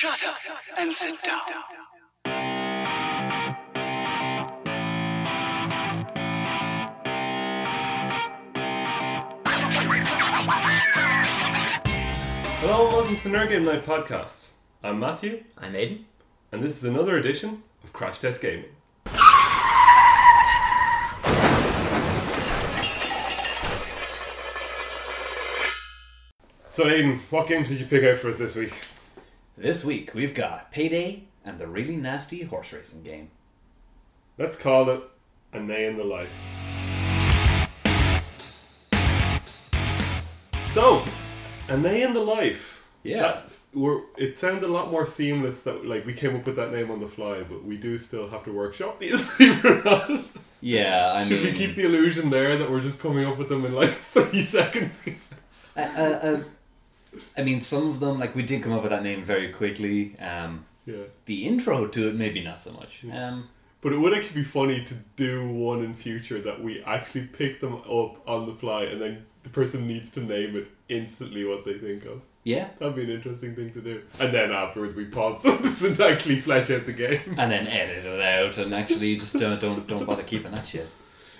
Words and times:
Shut 0.00 0.24
up 0.26 0.36
and 0.78 0.96
sit 0.96 1.22
down. 1.22 1.40
Hello 12.60 12.86
and 12.86 12.94
welcome 12.94 13.16
to 13.16 13.22
the 13.24 13.28
Nerd 13.28 13.50
Game 13.50 13.66
Night 13.66 13.84
podcast. 13.84 14.48
I'm 14.82 14.98
Matthew, 14.98 15.44
I'm 15.58 15.74
Aiden. 15.74 16.04
and 16.50 16.62
this 16.62 16.78
is 16.78 16.84
another 16.84 17.18
edition 17.18 17.62
of 17.84 17.92
Crash 17.92 18.20
Test 18.20 18.40
Gaming. 18.40 18.70
So, 26.70 26.86
Aiden, 26.86 27.18
what 27.30 27.46
games 27.46 27.68
did 27.68 27.80
you 27.80 27.84
pick 27.84 28.02
out 28.04 28.16
for 28.16 28.30
us 28.30 28.38
this 28.38 28.56
week? 28.56 28.72
This 29.56 29.84
week 29.84 30.14
we've 30.14 30.34
got 30.34 30.70
Payday 30.70 31.24
and 31.44 31.58
the 31.58 31.66
really 31.66 31.96
nasty 31.96 32.42
horse 32.44 32.72
racing 32.72 33.02
game. 33.02 33.30
Let's 34.38 34.56
call 34.56 34.88
it 34.90 35.02
A 35.52 35.60
Day 35.60 35.86
in 35.86 35.96
the 35.96 36.04
Life. 36.04 36.30
So, 40.68 41.02
A 41.68 41.76
Day 41.78 42.02
in 42.02 42.14
the 42.14 42.20
Life. 42.22 42.86
Yeah. 43.02 43.22
That, 43.22 43.44
we're, 43.74 44.00
it 44.16 44.36
sounds 44.36 44.64
a 44.64 44.68
lot 44.68 44.90
more 44.90 45.06
seamless 45.06 45.60
that 45.62 45.84
like 45.86 46.04
we 46.06 46.12
came 46.12 46.34
up 46.34 46.46
with 46.46 46.56
that 46.56 46.72
name 46.72 46.90
on 46.90 47.00
the 47.00 47.06
fly, 47.08 47.42
but 47.42 47.64
we 47.64 47.76
do 47.76 47.98
still 47.98 48.28
have 48.28 48.44
to 48.44 48.52
workshop 48.52 48.98
these. 49.00 49.28
believe 49.36 49.64
it 49.64 49.64
or 49.64 49.84
not. 49.84 50.24
Yeah, 50.62 51.12
I 51.14 51.24
Should 51.24 51.42
mean, 51.42 51.52
we 51.52 51.58
keep 51.58 51.74
the 51.74 51.84
illusion 51.86 52.28
there 52.30 52.58
that 52.58 52.70
we're 52.70 52.82
just 52.82 53.00
coming 53.00 53.24
up 53.26 53.38
with 53.38 53.48
them 53.48 53.64
in 53.64 53.74
like 53.74 53.88
30 53.90 54.40
seconds? 54.42 54.92
uh, 55.76 55.80
uh, 55.80 56.18
uh, 56.22 56.42
I 57.36 57.42
mean, 57.42 57.60
some 57.60 57.88
of 57.88 58.00
them 58.00 58.18
like 58.18 58.34
we 58.34 58.42
did 58.42 58.62
come 58.62 58.72
up 58.72 58.82
with 58.82 58.90
that 58.90 59.02
name 59.02 59.24
very 59.24 59.48
quickly. 59.52 60.16
Um, 60.18 60.64
yeah. 60.86 61.04
the 61.26 61.46
intro 61.46 61.86
to 61.86 62.08
it, 62.08 62.14
maybe 62.14 62.42
not 62.42 62.60
so 62.60 62.72
much. 62.72 63.04
Um, 63.12 63.48
But 63.80 63.92
it 63.92 63.98
would 63.98 64.12
actually 64.14 64.42
be 64.42 64.46
funny 64.46 64.84
to 64.84 64.94
do 65.16 65.48
one 65.48 65.82
in 65.82 65.94
future 65.94 66.40
that 66.40 66.62
we 66.62 66.82
actually 66.82 67.26
pick 67.26 67.60
them 67.60 67.74
up 67.74 68.26
on 68.28 68.46
the 68.46 68.54
fly 68.54 68.82
and 68.84 69.00
then 69.00 69.24
the 69.42 69.50
person 69.50 69.86
needs 69.86 70.10
to 70.12 70.20
name 70.20 70.56
it 70.56 70.68
instantly 70.88 71.44
what 71.44 71.64
they 71.64 71.74
think 71.74 72.04
of. 72.06 72.20
yeah, 72.44 72.68
That'd 72.78 72.96
be 72.96 73.04
an 73.04 73.10
interesting 73.10 73.54
thing 73.54 73.70
to 73.72 73.80
do. 73.80 74.02
And 74.18 74.32
then 74.34 74.50
afterwards 74.52 74.94
we 74.94 75.04
pause 75.06 75.42
them 75.82 75.94
to 75.94 76.06
actually 76.08 76.40
flesh 76.40 76.70
out 76.70 76.86
the 76.86 76.92
game. 76.92 77.20
and 77.38 77.50
then 77.50 77.66
edit 77.66 78.04
it 78.04 78.20
out 78.20 78.58
and 78.58 78.74
actually 78.74 79.16
just 79.16 79.38
don't 79.38 79.60
don't 79.60 79.86
don't 79.86 80.04
bother 80.06 80.22
keeping 80.24 80.52
that 80.52 80.66
shit. 80.66 80.88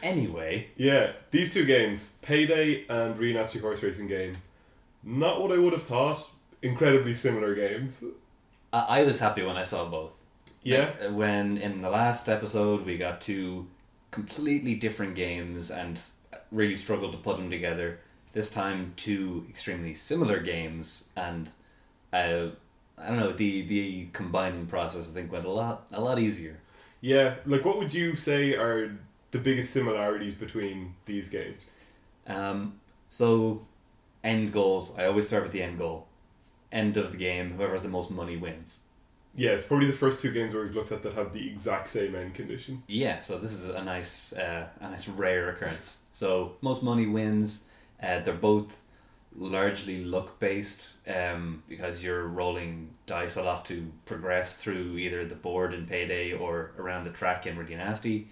Anyway, 0.03 0.69
Yeah, 0.77 1.13
these 1.31 1.53
two 1.53 1.65
games, 1.67 2.19
Payday 2.23 2.87
and 2.89 3.19
Really 3.19 3.35
Nasty 3.35 3.59
Horse 3.59 3.83
Racing 3.83 4.07
Game, 4.09 4.33
not 5.03 5.41
what 5.41 5.53
I 5.53 5.59
would 5.59 5.73
have 5.73 5.83
thought. 5.83 6.29
Incredibly 6.63 7.15
similar 7.15 7.55
games. 7.55 8.05
I, 8.73 9.01
I 9.01 9.05
was 9.05 9.21
happy 9.21 9.43
when 9.43 9.57
I 9.57 9.63
saw 9.63 9.89
both. 9.89 10.23
Yeah, 10.63 10.91
Uh, 11.07 11.13
When 11.13 11.57
in 11.59 11.81
the 11.81 11.89
last 11.91 12.29
episode 12.29 12.85
we 12.85 12.99
got 12.99 13.21
two 13.21 13.67
completely 14.11 14.75
different 14.75 15.15
games 15.15 15.71
and 15.71 16.01
really 16.53 16.77
struggled 16.77 17.13
to 17.13 17.19
put 17.19 17.37
them 17.39 17.51
together. 17.51 18.01
This 18.33 18.51
time, 18.51 18.93
two 18.97 19.45
extremely 19.49 19.95
similar 19.95 20.39
games, 20.39 21.11
and 21.17 21.49
uh, 22.13 22.49
I 22.99 23.09
don't 23.09 23.17
know 23.19 23.33
the 23.33 23.63
the 23.63 24.09
combining 24.13 24.67
process. 24.67 25.11
I 25.11 25.15
think 25.15 25.33
went 25.33 25.47
a 25.47 25.51
lot 25.51 25.89
a 25.93 26.01
lot 26.01 26.19
easier. 26.19 26.61
yeah. 27.01 27.37
Like, 27.47 27.65
what 27.65 27.79
would 27.79 27.93
you 27.95 28.15
say 28.15 28.55
are 28.55 28.97
the 29.33 29.39
biggest 29.39 29.73
similarities 29.73 30.35
between 30.35 30.95
these 31.07 31.29
games? 31.29 31.71
Um, 32.27 32.79
so, 33.09 33.67
end 34.23 34.53
goals. 34.53 34.99
I 34.99 35.07
always 35.07 35.29
start 35.29 35.43
with 35.43 35.53
the 35.53 35.63
end 35.63 35.79
goal. 35.79 36.07
End 36.73 36.97
of 36.97 37.13
the 37.13 37.19
game. 37.19 37.53
Whoever 37.53 37.73
has 37.73 37.83
the 37.83 37.89
most 37.89 38.11
money 38.11 38.37
wins. 38.37 38.81
Yeah, 39.35 39.51
it's 39.51 39.65
probably 39.65 39.87
the 39.87 39.93
first 39.93 40.21
two 40.21 40.33
games 40.33 40.55
where 40.55 40.63
we've 40.65 40.75
looked 40.75 40.93
at 40.93 41.03
that 41.03 41.15
have 41.15 41.33
the 41.33 41.49
exact 41.49 41.89
same 41.89 42.15
end 42.15 42.35
condition. 42.35 42.83
Yeah, 42.89 43.21
so 43.21 43.39
this 43.39 43.53
is 43.53 43.69
a 43.69 43.83
nice, 43.83 44.33
uh, 44.33 44.67
a 44.81 44.91
nice 44.91 45.09
rare 45.09 45.51
occurrence. 45.51 46.07
So 46.13 46.57
most 46.61 46.83
money 46.83 47.07
wins. 47.07 47.69
Uh, 48.03 48.21
they're 48.21 48.35
both 48.35 48.83
largely 49.37 50.05
luck 50.05 50.41
based 50.41 50.95
um, 51.09 51.63
because 51.69 52.03
you're 52.03 52.27
rolling 52.27 52.91
dice 53.07 53.37
a 53.37 53.43
lot 53.43 53.65
to 53.67 53.93
progress 54.05 54.61
through 54.63 54.97
either 54.97 55.25
the 55.25 55.37
board 55.37 55.73
in 55.73 55.87
Payday 55.87 56.33
or 56.33 56.73
around 56.79 57.05
the 57.05 57.11
track 57.11 57.47
in 57.47 57.57
Really 57.57 57.77
Nasty. 57.77 58.29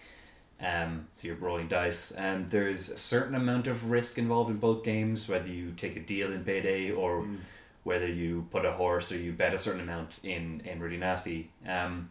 Um, 0.61 1.07
so 1.15 1.29
you're 1.29 1.37
rolling 1.37 1.69
dice, 1.69 2.11
and 2.11 2.51
there's 2.51 2.91
a 2.91 2.97
certain 2.97 3.37
amount 3.37 3.69
of 3.69 3.91
risk 3.91 4.19
involved 4.19 4.51
in 4.51 4.57
both 4.57 4.83
games, 4.83 5.29
whether 5.29 5.49
you 5.49 5.73
take 5.77 5.97
a 5.97 6.01
deal 6.01 6.33
in 6.33 6.43
Payday 6.45 6.91
or 6.91 7.25
whether 7.85 8.09
you 8.09 8.47
put 8.51 8.65
a 8.65 8.73
horse 8.73 9.13
or 9.13 9.19
you 9.19 9.33
bet 9.33 9.55
a 9.55 9.59
certain 9.59 9.81
amount 9.81 10.21
in 10.25 10.61
in 10.65 10.81
Really 10.81 10.97
Nasty. 10.97 11.51
Um, 11.67 12.11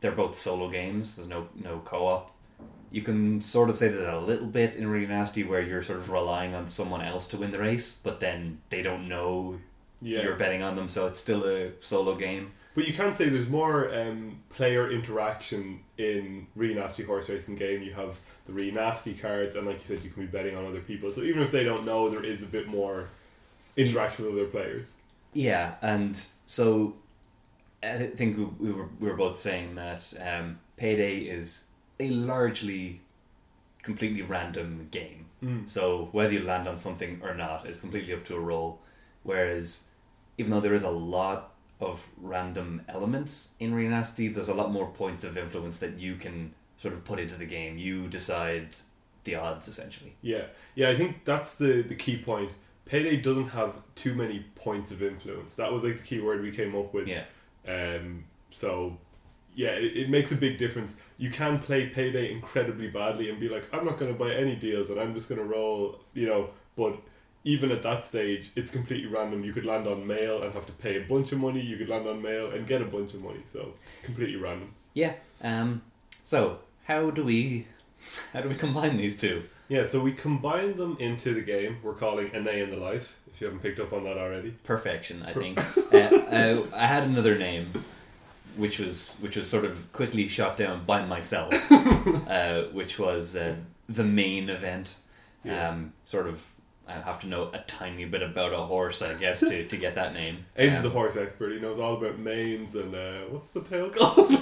they're 0.00 0.12
both 0.12 0.34
solo 0.34 0.68
games. 0.70 1.16
There's 1.16 1.28
no 1.28 1.48
no 1.54 1.80
co 1.84 2.06
op. 2.06 2.30
You 2.90 3.02
can 3.02 3.40
sort 3.40 3.70
of 3.70 3.76
say 3.78 3.88
that 3.88 4.14
a 4.14 4.18
little 4.18 4.46
bit 4.48 4.74
in 4.74 4.86
Really 4.86 5.06
Nasty, 5.06 5.44
where 5.44 5.62
you're 5.62 5.82
sort 5.82 5.98
of 5.98 6.10
relying 6.10 6.54
on 6.54 6.68
someone 6.68 7.00
else 7.02 7.26
to 7.28 7.36
win 7.36 7.50
the 7.50 7.58
race, 7.58 8.00
but 8.02 8.20
then 8.20 8.58
they 8.70 8.82
don't 8.82 9.08
know 9.08 9.58
Yeah, 10.00 10.22
you're 10.22 10.36
betting 10.36 10.62
on 10.62 10.74
them, 10.74 10.88
so 10.88 11.06
it's 11.06 11.20
still 11.20 11.44
a 11.44 11.70
solo 11.80 12.16
game. 12.16 12.52
But 12.74 12.86
you 12.86 12.94
can 12.94 13.14
say 13.14 13.28
there's 13.28 13.48
more 13.48 13.94
um, 13.94 14.38
player 14.48 14.90
interaction 14.90 15.80
in 15.98 16.46
really 16.56 16.74
nasty 16.74 17.02
horse 17.02 17.28
racing 17.28 17.56
game. 17.56 17.82
You 17.82 17.92
have 17.92 18.18
the 18.46 18.52
really 18.52 18.70
nasty 18.70 19.14
cards, 19.14 19.56
and 19.56 19.66
like 19.66 19.78
you 19.78 19.84
said, 19.84 20.02
you 20.02 20.10
can 20.10 20.26
be 20.26 20.30
betting 20.30 20.56
on 20.56 20.64
other 20.64 20.80
people. 20.80 21.12
So 21.12 21.22
even 21.22 21.42
if 21.42 21.50
they 21.50 21.64
don't 21.64 21.84
know, 21.84 22.08
there 22.08 22.24
is 22.24 22.42
a 22.42 22.46
bit 22.46 22.68
more 22.68 23.08
interaction 23.76 24.24
with 24.24 24.34
other 24.34 24.46
players. 24.46 24.96
Yeah, 25.34 25.74
and 25.82 26.16
so 26.46 26.94
I 27.82 27.98
think 27.98 28.36
we, 28.36 28.44
we 28.44 28.72
were 28.72 28.88
we 29.00 29.08
were 29.08 29.16
both 29.16 29.36
saying 29.36 29.74
that 29.74 30.14
um, 30.20 30.58
Payday 30.76 31.18
is 31.20 31.66
a 32.00 32.10
largely 32.10 33.00
completely 33.82 34.22
random 34.22 34.88
game. 34.90 35.26
Mm. 35.42 35.68
So 35.68 36.08
whether 36.12 36.32
you 36.32 36.44
land 36.44 36.68
on 36.68 36.76
something 36.76 37.20
or 37.22 37.34
not 37.34 37.68
is 37.68 37.78
completely 37.78 38.14
up 38.14 38.24
to 38.24 38.36
a 38.36 38.40
roll. 38.40 38.80
Whereas, 39.24 39.90
even 40.38 40.50
though 40.50 40.60
there 40.60 40.74
is 40.74 40.84
a 40.84 40.90
lot 40.90 41.51
of 41.82 42.08
random 42.16 42.82
elements 42.88 43.54
in 43.60 43.74
Really 43.74 43.88
Nasty, 43.88 44.28
there's 44.28 44.48
a 44.48 44.54
lot 44.54 44.70
more 44.70 44.86
points 44.86 45.24
of 45.24 45.36
influence 45.36 45.80
that 45.80 45.98
you 45.98 46.16
can 46.16 46.54
sort 46.76 46.94
of 46.94 47.04
put 47.04 47.18
into 47.18 47.34
the 47.36 47.46
game. 47.46 47.78
You 47.78 48.08
decide 48.08 48.68
the 49.24 49.34
odds 49.36 49.68
essentially. 49.68 50.14
Yeah, 50.22 50.44
yeah. 50.74 50.88
I 50.88 50.94
think 50.94 51.24
that's 51.24 51.56
the 51.56 51.82
the 51.82 51.94
key 51.94 52.18
point. 52.18 52.54
Payday 52.84 53.18
doesn't 53.18 53.48
have 53.48 53.74
too 53.94 54.14
many 54.14 54.44
points 54.54 54.90
of 54.92 55.02
influence. 55.02 55.54
That 55.54 55.72
was 55.72 55.84
like 55.84 55.96
the 55.98 56.02
key 56.02 56.20
word 56.20 56.42
we 56.42 56.50
came 56.50 56.74
up 56.74 56.92
with. 56.92 57.08
Yeah. 57.08 57.24
Um, 57.66 58.24
so, 58.50 58.98
yeah, 59.54 59.70
it, 59.70 59.96
it 59.96 60.10
makes 60.10 60.32
a 60.32 60.36
big 60.36 60.58
difference. 60.58 60.96
You 61.16 61.30
can 61.30 61.58
play 61.58 61.86
Payday 61.88 62.32
incredibly 62.32 62.88
badly 62.88 63.30
and 63.30 63.38
be 63.38 63.48
like, 63.48 63.72
I'm 63.72 63.84
not 63.84 63.98
going 63.98 64.12
to 64.12 64.18
buy 64.18 64.34
any 64.34 64.56
deals 64.56 64.90
and 64.90 65.00
I'm 65.00 65.14
just 65.14 65.28
going 65.28 65.40
to 65.40 65.46
roll, 65.46 66.00
you 66.12 66.26
know, 66.26 66.50
but 66.76 67.00
even 67.44 67.70
at 67.70 67.82
that 67.82 68.04
stage, 68.04 68.50
it's 68.56 68.70
completely 68.70 69.06
random. 69.08 69.44
You 69.44 69.52
could 69.52 69.66
land 69.66 69.86
on 69.86 70.06
mail 70.06 70.42
and 70.42 70.52
have 70.54 70.66
to 70.66 70.72
pay 70.72 70.96
a 70.96 71.06
bunch 71.06 71.32
of 71.32 71.38
money. 71.38 71.60
You 71.60 71.76
could 71.76 71.88
land 71.88 72.06
on 72.06 72.22
mail 72.22 72.50
and 72.50 72.66
get 72.66 72.82
a 72.82 72.86
bunch 72.86 73.14
of 73.14 73.22
money. 73.22 73.40
So, 73.52 73.74
completely 74.02 74.36
random. 74.36 74.74
Yeah. 74.94 75.14
Um. 75.42 75.82
So 76.24 76.60
how 76.84 77.10
do 77.10 77.24
we 77.24 77.66
how 78.32 78.40
do 78.40 78.48
we 78.48 78.54
combine 78.54 78.96
these 78.96 79.16
two? 79.16 79.42
Yeah, 79.68 79.84
so 79.84 80.00
we 80.00 80.12
combine 80.12 80.76
them 80.76 80.96
into 81.00 81.34
the 81.34 81.40
game 81.40 81.78
we're 81.82 81.94
calling 81.94 82.34
A 82.34 82.42
Day 82.42 82.60
in 82.62 82.70
the 82.70 82.76
Life, 82.76 83.16
if 83.32 83.40
you 83.40 83.46
haven't 83.46 83.62
picked 83.62 83.80
up 83.80 83.92
on 83.92 84.04
that 84.04 84.18
already. 84.18 84.50
Perfection, 84.64 85.22
I 85.22 85.32
think. 85.32 85.58
uh, 85.92 85.96
uh, 85.96 86.66
I 86.74 86.86
had 86.86 87.04
another 87.04 87.38
name, 87.38 87.72
which 88.56 88.78
was 88.78 89.18
which 89.20 89.36
was 89.36 89.48
sort 89.48 89.64
of 89.64 89.90
quickly 89.92 90.28
shot 90.28 90.56
down 90.56 90.84
by 90.84 91.04
myself, 91.04 91.54
uh, 92.28 92.64
which 92.72 92.98
was 92.98 93.36
uh, 93.36 93.56
the 93.88 94.04
main 94.04 94.50
event. 94.50 94.96
Yeah. 95.44 95.70
Um, 95.70 95.92
sort 96.04 96.28
of, 96.28 96.48
I 96.88 96.92
have 96.92 97.20
to 97.20 97.28
know 97.28 97.50
a 97.52 97.58
tiny 97.60 98.04
bit 98.06 98.22
about 98.22 98.52
a 98.52 98.56
horse, 98.58 99.02
I 99.02 99.14
guess, 99.18 99.40
to, 99.40 99.64
to 99.66 99.76
get 99.76 99.94
that 99.94 100.14
name. 100.14 100.44
Aiden's 100.58 100.78
Um, 100.78 100.82
the 100.82 100.90
horse 100.90 101.16
expert. 101.16 101.52
He 101.52 101.60
knows 101.60 101.78
all 101.78 101.94
about 101.94 102.18
manes 102.18 102.74
and 102.74 102.94
uh, 102.94 103.20
what's 103.30 103.50
the 103.50 103.60
tail 103.62 103.88
called? 103.90 104.30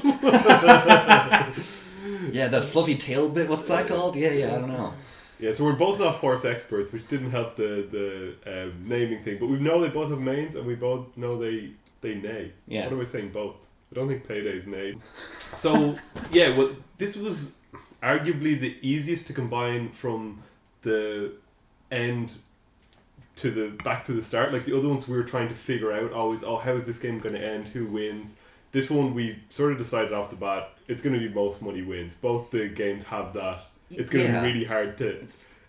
yeah, 2.32 2.48
that 2.48 2.64
fluffy 2.64 2.96
tail 2.96 3.28
bit. 3.28 3.48
What's 3.48 3.68
that 3.68 3.86
called? 3.88 4.16
Yeah, 4.16 4.32
yeah, 4.32 4.54
I 4.54 4.58
don't 4.58 4.68
know. 4.68 4.92
yeah, 5.38 5.52
so 5.52 5.64
we're 5.64 5.74
both 5.74 5.98
not 6.00 6.16
horse 6.16 6.44
experts, 6.44 6.92
which 6.92 7.06
didn't 7.08 7.30
help 7.30 7.56
the 7.56 7.86
the 7.90 8.34
um, 8.64 8.84
naming 8.88 9.22
thing. 9.22 9.38
But 9.38 9.48
we 9.48 9.58
know 9.58 9.80
they 9.80 9.88
both 9.90 10.10
have 10.10 10.20
manes, 10.20 10.54
and 10.54 10.66
we 10.66 10.74
both 10.74 11.16
know 11.16 11.38
they 11.38 11.70
they 12.00 12.14
neigh. 12.16 12.52
Yeah. 12.66 12.84
What 12.84 12.94
am 12.94 13.00
I 13.00 13.04
saying? 13.04 13.30
Both. 13.30 13.56
I 13.92 13.96
don't 13.96 14.08
think 14.08 14.26
payday's 14.26 14.66
neigh. 14.66 14.96
So 15.14 15.94
yeah, 16.32 16.56
well, 16.56 16.70
this 16.98 17.16
was 17.16 17.54
arguably 18.02 18.58
the 18.58 18.76
easiest 18.82 19.26
to 19.26 19.32
combine 19.32 19.90
from 19.90 20.42
the 20.82 21.32
end 21.90 22.32
to 23.36 23.50
the 23.50 23.68
back 23.84 24.04
to 24.04 24.12
the 24.12 24.22
start. 24.22 24.52
Like 24.52 24.64
the 24.64 24.76
other 24.76 24.88
ones, 24.88 25.08
we 25.08 25.16
were 25.16 25.24
trying 25.24 25.48
to 25.48 25.54
figure 25.54 25.92
out 25.92 26.12
always. 26.12 26.42
Oh, 26.44 26.56
how 26.56 26.72
is 26.72 26.86
this 26.86 26.98
game 26.98 27.18
going 27.18 27.34
to 27.34 27.44
end? 27.44 27.68
Who 27.68 27.86
wins? 27.86 28.36
This 28.72 28.88
one, 28.90 29.14
we 29.14 29.38
sort 29.48 29.72
of 29.72 29.78
decided 29.78 30.12
off 30.12 30.30
the 30.30 30.36
bat. 30.36 30.70
It's 30.86 31.02
going 31.02 31.18
to 31.18 31.28
be 31.28 31.32
most 31.34 31.60
money 31.60 31.82
wins. 31.82 32.14
Both 32.16 32.50
the 32.50 32.68
games 32.68 33.04
have 33.04 33.32
that. 33.34 33.60
It's 33.90 34.10
going 34.10 34.26
to 34.26 34.32
Yeah. 34.32 34.40
be 34.42 34.52
really 34.52 34.64
hard 34.64 34.96
to 34.98 35.26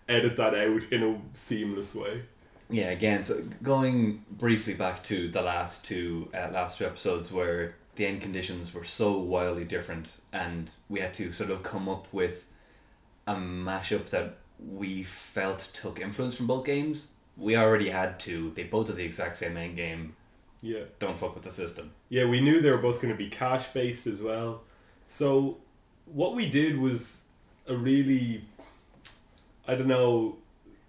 edit 0.08 0.36
that 0.36 0.54
out 0.54 0.82
in 0.92 1.02
a 1.02 1.20
seamless 1.36 1.94
way. 1.94 2.22
Yeah, 2.70 2.90
again, 2.90 3.24
so 3.24 3.42
going 3.62 4.24
briefly 4.30 4.74
back 4.74 5.02
to 5.04 5.28
the 5.28 5.42
last 5.42 5.84
two 5.84 6.28
uh, 6.32 6.48
last 6.52 6.78
two 6.78 6.86
episodes 6.86 7.32
where 7.32 7.74
the 7.96 8.06
end 8.06 8.22
conditions 8.22 8.72
were 8.72 8.84
so 8.84 9.18
wildly 9.18 9.64
different, 9.64 10.20
and 10.32 10.70
we 10.88 11.00
had 11.00 11.12
to 11.14 11.32
sort 11.32 11.50
of 11.50 11.62
come 11.62 11.88
up 11.88 12.06
with 12.12 12.46
a 13.26 13.34
mashup 13.34 14.06
that 14.10 14.38
we 14.70 15.02
felt 15.02 15.70
took 15.74 16.00
influence 16.00 16.36
from 16.36 16.46
both 16.46 16.64
games. 16.64 17.12
We 17.36 17.56
already 17.56 17.90
had 17.90 18.20
two. 18.20 18.50
They 18.50 18.64
both 18.64 18.88
had 18.88 18.96
the 18.96 19.04
exact 19.04 19.36
same 19.36 19.56
end 19.56 19.76
game. 19.76 20.16
Yeah. 20.60 20.84
Don't 20.98 21.18
fuck 21.18 21.34
with 21.34 21.44
the 21.44 21.50
system. 21.50 21.92
Yeah, 22.08 22.26
we 22.26 22.40
knew 22.40 22.60
they 22.60 22.70
were 22.70 22.78
both 22.78 23.02
going 23.02 23.12
to 23.12 23.18
be 23.18 23.28
cash 23.28 23.68
based 23.68 24.06
as 24.06 24.22
well. 24.22 24.62
So 25.08 25.58
what 26.06 26.34
we 26.34 26.48
did 26.48 26.78
was 26.78 27.28
a 27.66 27.74
really, 27.74 28.44
I 29.66 29.74
don't 29.74 29.88
know. 29.88 30.36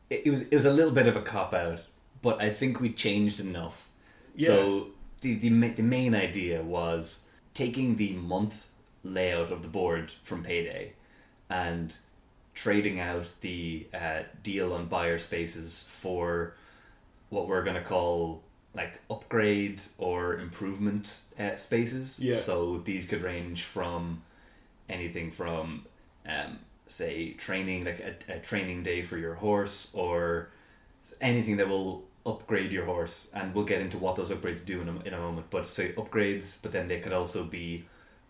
It, 0.09 0.27
it 0.27 0.29
was 0.29 0.43
it 0.43 0.53
was 0.53 0.65
a 0.65 0.71
little 0.71 0.93
bit 0.93 1.07
of 1.07 1.15
a 1.15 1.21
cop 1.21 1.53
out, 1.53 1.81
but 2.21 2.41
I 2.41 2.49
think 2.49 2.79
we 2.79 2.91
changed 2.91 3.39
enough. 3.39 3.89
Yeah. 4.35 4.47
So 4.47 4.87
the 5.21 5.35
the 5.35 5.49
the 5.49 5.83
main 5.83 6.13
idea 6.13 6.61
was 6.61 7.27
taking 7.53 7.95
the 7.95 8.13
month 8.13 8.67
layout 9.03 9.51
of 9.51 9.61
the 9.61 9.67
board 9.67 10.11
from 10.23 10.43
Payday, 10.43 10.93
and 11.49 11.97
trading 12.53 12.99
out 12.99 13.25
the 13.41 13.87
uh, 13.93 14.23
deal 14.43 14.73
on 14.73 14.85
buyer 14.85 15.17
spaces 15.17 15.89
for 15.89 16.55
what 17.29 17.47
we're 17.47 17.63
gonna 17.63 17.81
call 17.81 18.41
like 18.75 18.99
upgrade 19.09 19.81
or 19.97 20.39
improvement 20.39 21.21
uh, 21.39 21.55
spaces. 21.55 22.19
Yeah. 22.21 22.35
So 22.35 22.79
these 22.79 23.07
could 23.07 23.21
range 23.21 23.63
from 23.63 24.21
anything 24.89 25.31
from 25.31 25.85
um, 26.27 26.59
say 26.87 27.31
training 27.33 27.85
like 27.85 27.99
a, 27.99 28.33
a 28.35 28.39
training 28.39 28.83
day 28.83 29.01
for 29.01 29.17
your 29.17 29.35
horse 29.35 29.93
or 29.95 30.49
anything 31.21 31.57
that 31.57 31.67
will 31.67 32.03
upgrade 32.25 32.71
your 32.71 32.85
horse 32.85 33.31
and 33.35 33.53
we'll 33.53 33.65
get 33.65 33.81
into 33.81 33.97
what 33.97 34.15
those 34.15 34.31
upgrades 34.31 34.65
do 34.65 34.81
in 34.81 34.87
a, 34.87 34.99
in 35.01 35.13
a 35.13 35.19
moment 35.19 35.45
but 35.49 35.67
say 35.67 35.91
upgrades 35.93 36.61
but 36.61 36.71
then 36.71 36.87
they 36.87 36.99
could 36.99 37.11
also 37.11 37.43
be 37.43 37.83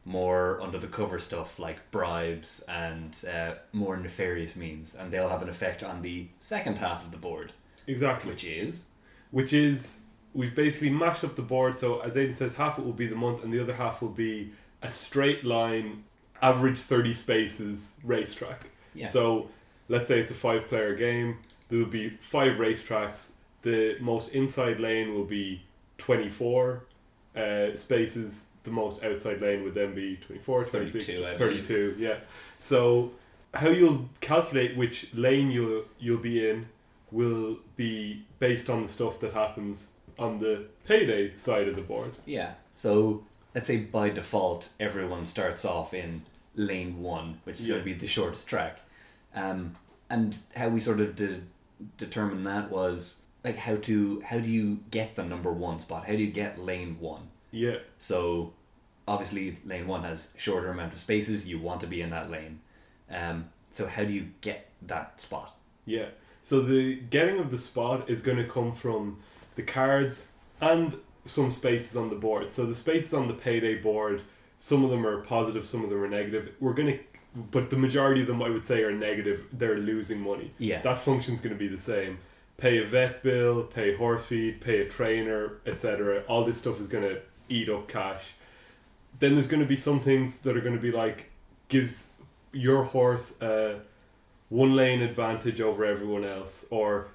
more 0.05 0.59
under 0.61 0.77
the 0.77 0.88
cover 0.88 1.17
stuff 1.19 1.59
like 1.59 1.89
bribes 1.91 2.63
and 2.67 3.23
uh, 3.33 3.53
more 3.71 3.95
nefarious 3.97 4.57
means 4.57 4.95
and 4.95 5.11
they'll 5.11 5.29
have 5.29 5.41
an 5.41 5.50
effect 5.50 5.81
on 5.83 6.01
the 6.01 6.27
second 6.39 6.77
half 6.77 7.05
of 7.05 7.11
the 7.11 7.17
board 7.17 7.53
Exactly. 7.88 8.29
which 8.31 8.44
is 8.45 8.85
Which 9.31 9.53
is, 9.53 10.01
we've 10.33 10.55
basically 10.55 10.89
mashed 10.89 11.23
up 11.23 11.35
the 11.35 11.41
board. 11.41 11.77
So 11.77 12.00
as 12.01 12.15
Aiden 12.15 12.35
says, 12.35 12.53
half 12.55 12.77
it 12.79 12.85
will 12.85 12.94
be 12.94 13.07
the 13.07 13.15
month 13.15 13.44
and 13.44 13.51
the 13.53 13.59
other 13.61 13.73
half 13.73 14.01
will 14.01 14.09
be 14.09 14.51
a 14.81 14.91
straight 14.91 15.44
line, 15.44 16.03
average 16.41 16.79
30 16.79 17.13
spaces 17.13 17.95
racetrack. 18.03 18.67
Yeah. 18.94 19.07
So 19.07 19.50
let's 19.89 20.07
say 20.07 20.19
it's 20.19 20.31
a 20.31 20.35
five 20.35 20.67
player 20.67 20.95
game. 20.95 21.38
There 21.69 21.79
will 21.79 21.85
be 21.88 22.09
five 22.19 22.53
racetracks. 22.53 23.35
The 23.63 23.97
most 24.00 24.33
inside 24.33 24.79
lane 24.79 25.13
will 25.13 25.25
be 25.25 25.63
24 25.97 26.85
uh, 27.35 27.75
spaces. 27.75 28.45
The 28.63 28.71
most 28.71 29.04
outside 29.04 29.42
lane 29.42 29.63
would 29.63 29.74
then 29.74 29.94
be 29.94 30.15
24, 30.18 30.65
26, 30.65 31.06
32, 31.06 31.36
32. 31.38 31.95
Yeah. 31.98 32.15
So 32.60 33.12
how 33.54 33.69
you'll 33.69 34.10
calculate 34.21 34.75
which 34.77 35.13
lane 35.13 35.51
you'll 35.51 35.86
you'll 36.00 36.18
be 36.18 36.50
in 36.50 36.68
will 37.12 37.57
be 37.75 38.25
based 38.39 38.69
on 38.69 38.81
the 38.81 38.88
stuff 38.88 39.19
that 39.19 39.33
happens 39.33 39.94
on 40.18 40.39
the 40.39 40.65
payday 40.86 41.36
side 41.36 41.68
of 41.68 41.75
the 41.75 41.81
board. 41.81 42.12
Yeah. 42.25 42.54
So 42.75 43.24
let's 43.54 43.68
say 43.68 43.77
by 43.81 44.10
default 44.10 44.69
everyone 44.80 45.25
starts 45.25 45.65
off 45.65 45.94
in 45.94 46.24
lane 46.56 47.01
one, 47.01 47.39
which 47.44 47.60
is 47.60 47.68
going 47.68 47.80
to 47.80 47.86
be 47.86 47.94
the 47.94 48.07
shortest 48.07 48.48
track. 48.48 48.81
Um, 49.36 49.75
and 50.10 50.38
how 50.56 50.69
we 50.69 50.80
sort 50.80 51.00
of 51.00 51.15
de- 51.15 51.42
determined 51.98 52.45
that 52.45 52.71
was 52.71 53.24
like 53.44 53.57
how 53.57 53.75
to 53.75 54.21
how 54.21 54.39
do 54.39 54.51
you 54.51 54.80
get 54.92 55.15
the 55.15 55.24
number 55.24 55.51
one 55.51 55.80
spot? 55.80 56.06
How 56.06 56.13
do 56.13 56.19
you 56.19 56.31
get 56.31 56.60
lane 56.60 56.98
one? 57.00 57.30
Yeah. 57.53 57.77
So 58.00 58.53
obviously 59.07 59.57
lane 59.63 59.88
one 59.88 60.03
has 60.03 60.33
shorter 60.38 60.69
amount 60.69 60.94
of 60.94 61.00
spaces. 61.00 61.47
You 61.47 61.59
want 61.59 61.81
to 61.81 61.88
be 61.88 62.01
in 62.01 62.09
that 62.09 62.29
lane. 62.29 62.59
Um, 63.09 63.50
so 63.71 63.88
how 63.88 64.03
do 64.03 64.11
you 64.11 64.27
get 64.41 64.69
that 64.81 65.21
spot? 65.21 65.55
Yeah. 65.85 66.07
So 66.41 66.61
the 66.61 66.95
getting 66.95 67.39
of 67.39 67.51
the 67.51 67.57
spot 67.57 68.09
is 68.09 68.21
going 68.21 68.38
to 68.38 68.44
come 68.45 68.73
from 68.73 69.19
the 69.55 69.63
cards 69.63 70.29
and 70.59 70.97
some 71.25 71.51
spaces 71.51 71.95
on 71.95 72.09
the 72.09 72.15
board. 72.15 72.51
So 72.51 72.65
the 72.65 72.75
spaces 72.75 73.13
on 73.13 73.27
the 73.27 73.33
payday 73.33 73.75
board, 73.75 74.21
some 74.57 74.83
of 74.83 74.89
them 74.89 75.05
are 75.05 75.21
positive, 75.21 75.65
some 75.65 75.83
of 75.83 75.89
them 75.89 76.01
are 76.03 76.07
negative. 76.07 76.53
We're 76.59 76.73
going 76.73 76.94
to, 76.94 77.00
but 77.51 77.69
the 77.69 77.77
majority 77.77 78.21
of 78.21 78.27
them 78.27 78.41
I 78.41 78.50
would 78.50 78.65
say 78.65 78.83
are 78.83 78.91
negative. 78.91 79.45
They're 79.53 79.77
losing 79.77 80.21
money. 80.21 80.51
Yeah. 80.57 80.81
That 80.81 81.00
function's 81.00 81.41
going 81.41 81.55
to 81.55 81.59
be 81.59 81.67
the 81.67 81.77
same. 81.77 82.19
Pay 82.57 82.77
a 82.77 82.85
vet 82.85 83.23
bill, 83.23 83.63
pay 83.63 83.95
horse 83.95 84.27
feed, 84.27 84.61
pay 84.61 84.81
a 84.81 84.85
trainer, 84.88 85.59
etc. 85.65 86.23
All 86.27 86.44
this 86.44 86.59
stuff 86.59 86.79
is 86.79 86.88
going 86.88 87.03
to 87.03 87.21
eat 87.49 87.69
up 87.69 87.87
cash. 87.87 88.33
Then 89.19 89.33
there's 89.35 89.47
going 89.47 89.61
to 89.61 89.67
be 89.67 89.75
some 89.75 89.99
things 89.99 90.41
that 90.41 90.57
are 90.57 90.61
going 90.61 90.75
to 90.75 90.81
be 90.81 90.91
like 90.91 91.29
gives 91.69 92.13
your 92.51 92.83
horse 92.83 93.41
a 93.41 93.79
one 94.49 94.75
lane 94.75 95.01
advantage 95.01 95.61
over 95.61 95.83
everyone 95.85 96.23
else, 96.25 96.65
or 96.69 97.07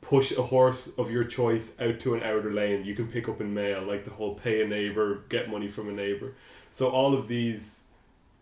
push 0.00 0.32
a 0.32 0.42
horse 0.42 0.98
of 0.98 1.10
your 1.10 1.24
choice 1.24 1.78
out 1.80 2.00
to 2.00 2.14
an 2.14 2.22
outer 2.22 2.52
lane. 2.52 2.84
You 2.84 2.94
can 2.94 3.06
pick 3.06 3.28
up 3.28 3.40
in 3.40 3.54
mail, 3.54 3.82
like 3.82 4.04
the 4.04 4.10
whole 4.10 4.34
pay 4.34 4.62
a 4.62 4.66
neighbor, 4.66 5.22
get 5.28 5.50
money 5.50 5.68
from 5.68 5.88
a 5.88 5.92
neighbor. 5.92 6.32
So 6.70 6.88
all 6.88 7.14
of 7.14 7.28
these 7.28 7.80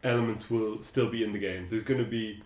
elements 0.05 0.51
will 0.51 0.83
still 0.83 1.11
be 1.11 1.23
in 1.25 1.33
the 1.33 1.39
game. 1.39 1.67
There's 1.69 1.83
going 1.83 2.03
to 2.03 2.09
be 2.09 2.41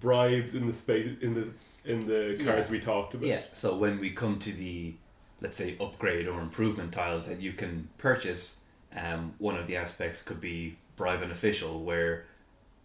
bribes 0.00 0.54
in 0.54 0.66
the 0.66 0.72
space 0.72 1.16
in 1.22 1.34
the 1.34 1.48
in 1.90 2.00
the 2.06 2.42
cards 2.44 2.68
Yeah. 2.68 2.72
we 2.72 2.80
talked 2.80 3.14
about. 3.14 3.26
Yeah. 3.26 3.42
So 3.52 3.76
when 3.76 4.00
we 4.00 4.10
come 4.10 4.38
to 4.40 4.52
the, 4.52 4.94
let's 5.40 5.56
say, 5.56 5.76
upgrade 5.80 6.28
or 6.28 6.40
improvement 6.40 6.92
tiles 6.92 7.28
that 7.28 7.40
you 7.40 7.52
can 7.52 7.88
purchase, 7.98 8.64
um, 8.96 9.34
one 9.38 9.56
of 9.56 9.66
the 9.66 9.76
aspects 9.76 10.22
could 10.22 10.40
be 10.40 10.76
bribe 10.96 11.22
an 11.22 11.30
official, 11.30 11.82
where 11.82 12.24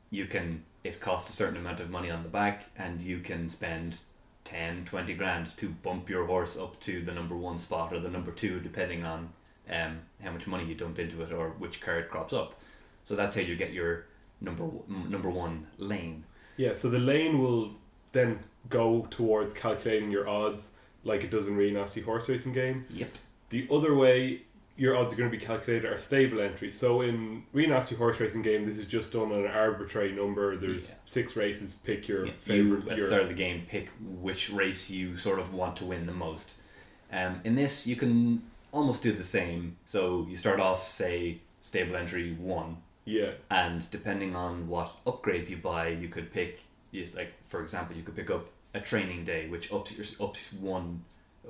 you 0.10 0.26
can 0.26 0.64
it 0.84 1.00
costs 1.00 1.30
a 1.30 1.34
certain 1.34 1.58
amount 1.58 1.80
of 1.80 1.90
money 1.90 2.10
on 2.10 2.24
the 2.24 2.30
back, 2.30 2.70
and 2.78 3.02
you 3.02 3.20
can 3.20 3.48
spend 3.50 4.02
10, 4.46 4.86
20 4.86 5.14
grand 5.14 5.56
to 5.58 5.70
bump 5.70 6.10
your 6.10 6.26
horse 6.26 6.60
up 6.60 6.80
to 6.80 7.02
the 7.02 7.14
number 7.14 7.38
one 7.38 7.58
spot 7.58 7.94
or 7.94 8.00
the 8.00 8.10
number 8.10 8.32
two, 8.32 8.60
depending 8.60 9.04
on 9.04 9.30
um, 9.70 10.00
how 10.24 10.32
much 10.32 10.48
money 10.48 10.66
you 10.66 10.76
dump 10.76 10.98
into 10.98 11.22
it 11.22 11.32
or 11.32 11.50
which 11.60 11.82
card 11.82 12.10
crops 12.10 12.34
up. 12.34 12.60
So 13.04 13.16
that's 13.16 13.36
how 13.36 13.42
you 13.44 13.56
get 13.56 13.74
your 13.74 14.06
number 14.42 14.68
number 14.88 15.30
one 15.30 15.68
lane. 15.78 16.24
Yeah, 16.58 16.74
so 16.74 16.90
the 16.90 17.00
lane 17.00 17.40
will 17.40 17.72
then 18.12 18.40
go 18.70 19.08
towards 19.10 19.54
calculating 19.54 20.12
your 20.12 20.28
odds 20.28 20.74
like 21.04 21.24
it 21.24 21.32
does 21.32 21.48
in 21.48 21.56
really 21.56 21.72
nasty 21.74 22.02
horse 22.02 22.30
racing 22.30 22.54
game. 22.54 22.86
Yep. 22.92 23.10
The 23.50 23.68
other 23.72 23.96
way 23.96 24.42
your 24.78 24.96
odds 24.96 25.14
are 25.14 25.18
going 25.18 25.30
to 25.30 25.38
be 25.38 25.44
calculated 25.44 25.86
are 25.92 25.98
stable 25.98 26.40
entries. 26.40 26.78
So 26.78 27.02
in 27.02 27.44
really 27.54 27.68
nasty 27.70 27.96
horse 27.96 28.20
racing 28.20 28.42
game, 28.42 28.64
this 28.64 28.78
is 28.78 28.86
just 28.86 29.12
done 29.12 29.32
on 29.32 29.46
an 29.46 29.52
arbitrary 29.52 30.12
number. 30.14 30.56
There's 30.56 30.90
Yeah. 30.90 30.96
six 31.06 31.36
races. 31.36 31.76
Pick 31.76 32.08
your 32.08 32.26
Yeah, 32.26 32.32
you 32.34 32.38
favorite. 32.40 32.80
at 32.84 32.90
the 32.90 32.96
your- 32.98 33.06
start 33.08 33.22
of 33.24 33.28
the 33.28 33.34
game 33.36 33.64
pick 33.68 33.90
which 34.00 34.50
race 34.50 34.90
you 34.90 35.18
sort 35.18 35.40
of 35.40 35.54
want 35.54 35.76
to 35.78 35.86
win 35.86 36.06
the 36.06 36.14
most. 36.14 36.62
Um, 37.12 37.42
in 37.44 37.56
this, 37.56 37.86
you 37.86 37.96
can 37.96 38.44
almost 38.72 39.04
do 39.04 39.12
the 39.12 39.24
same. 39.24 39.76
So 39.86 40.26
you 40.30 40.36
start 40.36 40.60
off, 40.62 40.88
say, 40.88 41.42
stable 41.60 41.96
entry 41.98 42.32
one, 42.34 42.78
yeah, 43.06 43.32
and 43.52 43.90
depending 43.92 44.36
on 44.36 44.68
what 44.70 45.04
upgrades 45.06 45.50
you 45.50 45.58
buy, 45.58 45.90
you 45.90 46.08
could 46.08 46.32
pick. 46.32 46.62
Just 46.94 47.16
like 47.16 47.34
for 47.44 47.62
example, 47.62 47.96
you 47.98 48.04
could 48.04 48.16
pick 48.16 48.32
up 48.32 48.48
a 48.74 48.80
training 48.80 49.26
day, 49.26 49.48
which 49.50 49.72
ups 49.72 49.98
your 49.98 50.28
ups 50.28 50.54
one. 50.54 51.04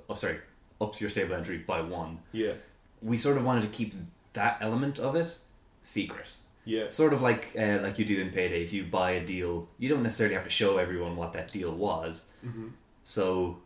Oh, 0.10 0.14
sorry, 0.14 0.38
ups 0.80 1.02
your 1.02 1.10
stable 1.10 1.36
entry 1.36 1.58
by 1.60 1.82
one. 1.82 2.20
yeah, 2.32 2.54
We 3.02 3.18
sort 3.18 3.38
of 3.38 3.46
wanted 3.46 3.64
to 3.64 3.70
keep 3.70 3.94
that 4.34 4.58
element 4.62 4.98
of 5.00 5.16
it 5.16 5.38
secret 5.82 6.30
yeah, 6.64 6.90
sort 6.90 7.12
of 7.12 7.22
like 7.24 7.54
uh, 7.58 7.80
like 7.82 7.98
you 8.00 8.06
do 8.06 8.22
in 8.22 8.30
payday 8.30 8.62
if 8.62 8.72
you 8.72 8.84
buy 8.86 9.12
a 9.12 9.26
deal 9.26 9.68
you 9.80 9.90
don't 9.90 10.04
necessarily 10.04 10.36
have 10.36 10.44
to 10.44 10.50
show 10.50 10.78
everyone 10.78 11.16
what 11.16 11.34
that 11.34 11.52
deal 11.52 11.72
was 11.72 12.30
hmm 12.42 12.68
so 13.04 13.58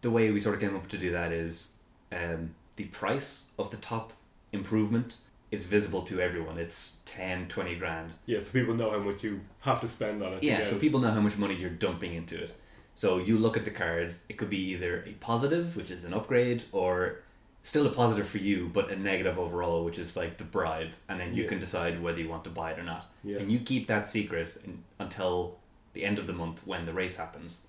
the 0.00 0.10
way 0.10 0.30
we 0.30 0.40
sort 0.40 0.54
of 0.54 0.60
came 0.62 0.74
up 0.74 0.88
to 0.88 0.96
do 0.96 1.12
that 1.12 1.32
is 1.32 1.76
um, 2.12 2.54
the 2.76 2.84
price 2.86 3.52
of 3.58 3.70
the 3.70 3.76
top 3.76 4.14
improvement 4.52 5.18
is 5.50 5.66
visible 5.66 6.00
to 6.02 6.18
everyone 6.20 6.56
it's 6.58 7.02
10 7.04 7.46
20 7.48 7.74
grand 7.76 8.10
yeah. 8.26 8.40
So 8.40 8.52
people 8.52 8.74
know 8.74 8.90
how 8.90 8.98
much 9.00 9.22
you 9.22 9.40
have 9.60 9.80
to 9.82 9.88
spend 9.88 10.22
on 10.22 10.32
it. 10.34 10.42
yeah 10.42 10.62
so 10.62 10.78
people 10.78 10.98
know 11.00 11.10
how 11.10 11.20
much 11.20 11.36
money 11.36 11.54
you're 11.54 11.70
dumping 11.70 12.14
into 12.14 12.42
it 12.42 12.54
so 12.94 13.18
you 13.18 13.38
look 13.38 13.56
at 13.56 13.64
the 13.64 13.70
card 13.70 14.14
it 14.28 14.36
could 14.36 14.50
be 14.50 14.58
either 14.72 15.04
a 15.06 15.12
positive 15.14 15.76
which 15.76 15.90
is 15.90 16.04
an 16.04 16.12
upgrade 16.14 16.64
or 16.72 17.20
still 17.62 17.86
a 17.86 17.90
positive 17.92 18.26
for 18.28 18.38
you 18.38 18.70
but 18.72 18.90
a 18.90 18.96
negative 18.96 19.38
overall 19.38 19.84
which 19.84 19.98
is 19.98 20.16
like 20.16 20.36
the 20.38 20.44
bribe 20.44 20.90
and 21.08 21.18
then 21.20 21.34
you 21.34 21.42
Yeah. 21.42 21.48
can 21.48 21.60
decide 21.60 22.02
whether 22.02 22.18
you 22.20 22.28
want 22.28 22.44
to 22.44 22.50
buy 22.50 22.72
it 22.72 22.78
or 22.78 22.82
not 22.84 23.06
Yeah. 23.24 23.38
and 23.38 23.50
you 23.52 23.58
keep 23.60 23.86
that 23.88 24.08
secret 24.08 24.56
until 24.98 25.58
the 25.92 26.04
end 26.04 26.18
of 26.18 26.26
the 26.26 26.32
month 26.32 26.66
when 26.66 26.84
the 26.86 26.92
race 26.92 27.16
happens 27.16 27.66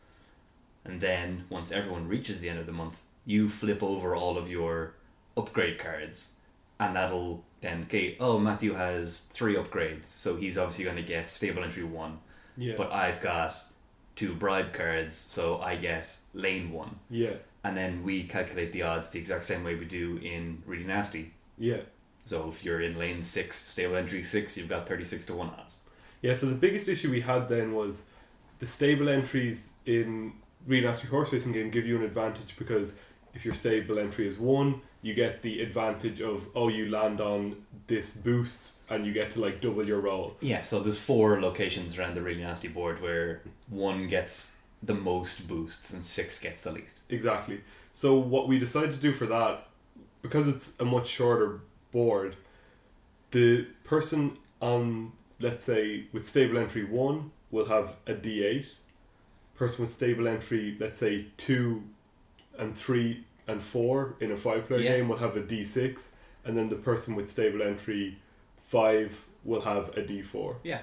and 0.86 1.00
then 1.02 1.46
once 1.50 1.72
everyone 1.72 2.08
reaches 2.08 2.40
the 2.40 2.50
end 2.50 2.60
of 2.60 2.66
the 2.66 2.72
month 2.72 3.02
you 3.26 3.48
flip 3.50 3.84
over 3.84 4.16
all 4.16 4.38
of 4.38 4.50
your 4.50 4.94
upgrade 5.38 5.78
cards 5.78 6.36
and 6.80 6.96
that'll 6.96 7.44
then 7.62 7.84
okay 7.84 8.16
oh 8.20 8.40
matthew 8.40 8.74
has 8.74 9.22
three 9.22 9.56
upgrades 9.56 10.06
so 10.06 10.36
he's 10.36 10.58
obviously 10.58 10.84
going 10.86 10.96
to 10.98 11.04
get 11.04 11.30
stable 11.30 11.64
entry 11.64 11.84
one 11.84 12.18
yeah, 12.58 12.74
but 12.76 12.92
I've 12.92 13.22
got 13.22 13.56
two 14.16 14.34
bribe 14.34 14.74
cards, 14.74 15.16
so 15.16 15.60
I 15.60 15.76
get 15.76 16.18
lane 16.34 16.72
one. 16.72 17.00
yeah, 17.10 17.34
and 17.64 17.78
then 17.78 18.04
we 18.04 18.24
calculate 18.24 18.72
the 18.72 18.84
odds 18.84 19.10
the 19.10 19.20
exact 19.20 19.46
same 19.46 19.64
way 19.64 19.76
we 19.76 19.86
do 19.86 20.18
in 20.18 20.64
Really 20.66 20.84
Nasty. 20.84 21.34
Yeah. 21.58 21.82
So 22.26 22.50
if 22.50 22.64
you're 22.64 22.82
in 22.82 22.98
lane 22.98 23.22
six, 23.24 23.56
stable 23.56 23.96
entry 23.96 24.24
six, 24.24 24.58
you've 24.58 24.70
got 24.70 24.88
thirty 24.88 25.04
six 25.06 25.26
to 25.26 25.34
one 25.34 25.50
odds. 25.60 25.84
Yeah, 26.22 26.36
so 26.36 26.46
the 26.46 26.56
biggest 26.56 26.88
issue 26.88 27.10
we 27.10 27.22
had 27.22 27.50
then 27.50 27.74
was 27.74 28.10
the 28.60 28.68
stable 28.68 29.10
entries 29.10 29.74
in 29.86 30.34
Really 30.68 30.86
Nasty 30.86 31.08
Horse 31.08 31.34
Racing 31.34 31.54
game 31.54 31.72
give 31.72 31.88
you 31.88 31.98
an 31.98 32.04
advantage 32.04 32.56
because 32.58 33.00
if 33.34 33.44
your 33.44 33.56
stable 33.56 33.98
entry 33.98 34.28
is 34.28 34.38
one, 34.38 34.82
you 35.02 35.14
get 35.16 35.42
the 35.42 35.62
advantage 35.62 36.22
of 36.22 36.48
oh 36.56 36.68
you 36.68 36.90
land 36.92 37.22
on 37.22 37.56
this 37.88 38.18
boost 38.18 38.76
and 38.92 39.06
you 39.06 39.14
get 39.14 39.32
to 39.32 39.40
like 39.42 39.62
double 39.62 39.86
your 39.86 40.02
roll. 40.02 40.36
Yeah, 40.42 40.62
so 40.62 40.80
there's 40.82 41.00
four 41.00 41.42
locations 41.42 41.98
around 41.98 42.14
the 42.16 42.22
really 42.22 42.42
nasty 42.42 42.68
board 42.68 43.02
where 43.02 43.42
one 43.70 44.08
gets 44.08 44.58
the 44.84 44.94
most 44.94 45.48
boosts 45.48 45.94
and 45.94 46.04
six 46.04 46.40
gets 46.42 46.64
the 46.64 46.72
least. 46.72 47.04
Exactly. 47.10 47.62
So 47.94 48.18
what 48.18 48.48
we 48.48 48.60
decided 48.60 48.92
to 48.92 49.00
do 49.00 49.12
for 49.14 49.26
that, 49.28 49.68
because 50.22 50.48
it's 50.48 50.80
a 50.80 50.86
much 50.86 51.08
shorter 51.08 51.62
board, 51.92 52.36
the 53.32 53.66
person 53.84 54.38
on 54.62 55.14
let's 55.40 55.66
say 55.66 56.06
with 56.14 56.28
stable 56.28 56.58
entry 56.58 56.84
one 56.84 57.32
will 57.50 57.66
have 57.66 57.96
a 58.06 58.14
D 58.14 58.44
eight. 58.46 58.68
Person 59.56 59.86
with 59.86 59.92
stable 59.94 60.28
entry, 60.28 60.76
let's 60.80 60.98
say 60.98 61.28
two 61.38 61.84
and 62.60 62.76
three 62.78 63.24
and 63.48 63.62
four 63.62 64.16
in 64.20 64.32
a 64.32 64.38
five 64.38 64.68
player 64.68 64.82
Yeah. 64.82 64.98
game 64.98 65.08
will 65.10 65.18
have 65.18 65.36
a 65.38 65.42
D 65.42 65.64
six, 65.64 66.14
and 66.46 66.58
then 66.58 66.70
the 66.70 66.76
person 66.76 67.16
with 67.16 67.30
stable 67.30 67.62
entry 67.62 68.18
five 68.72 69.26
will 69.44 69.62
have 69.62 69.86
a 69.98 70.02
D 70.02 70.22
four. 70.22 70.58
Yeah. 70.64 70.82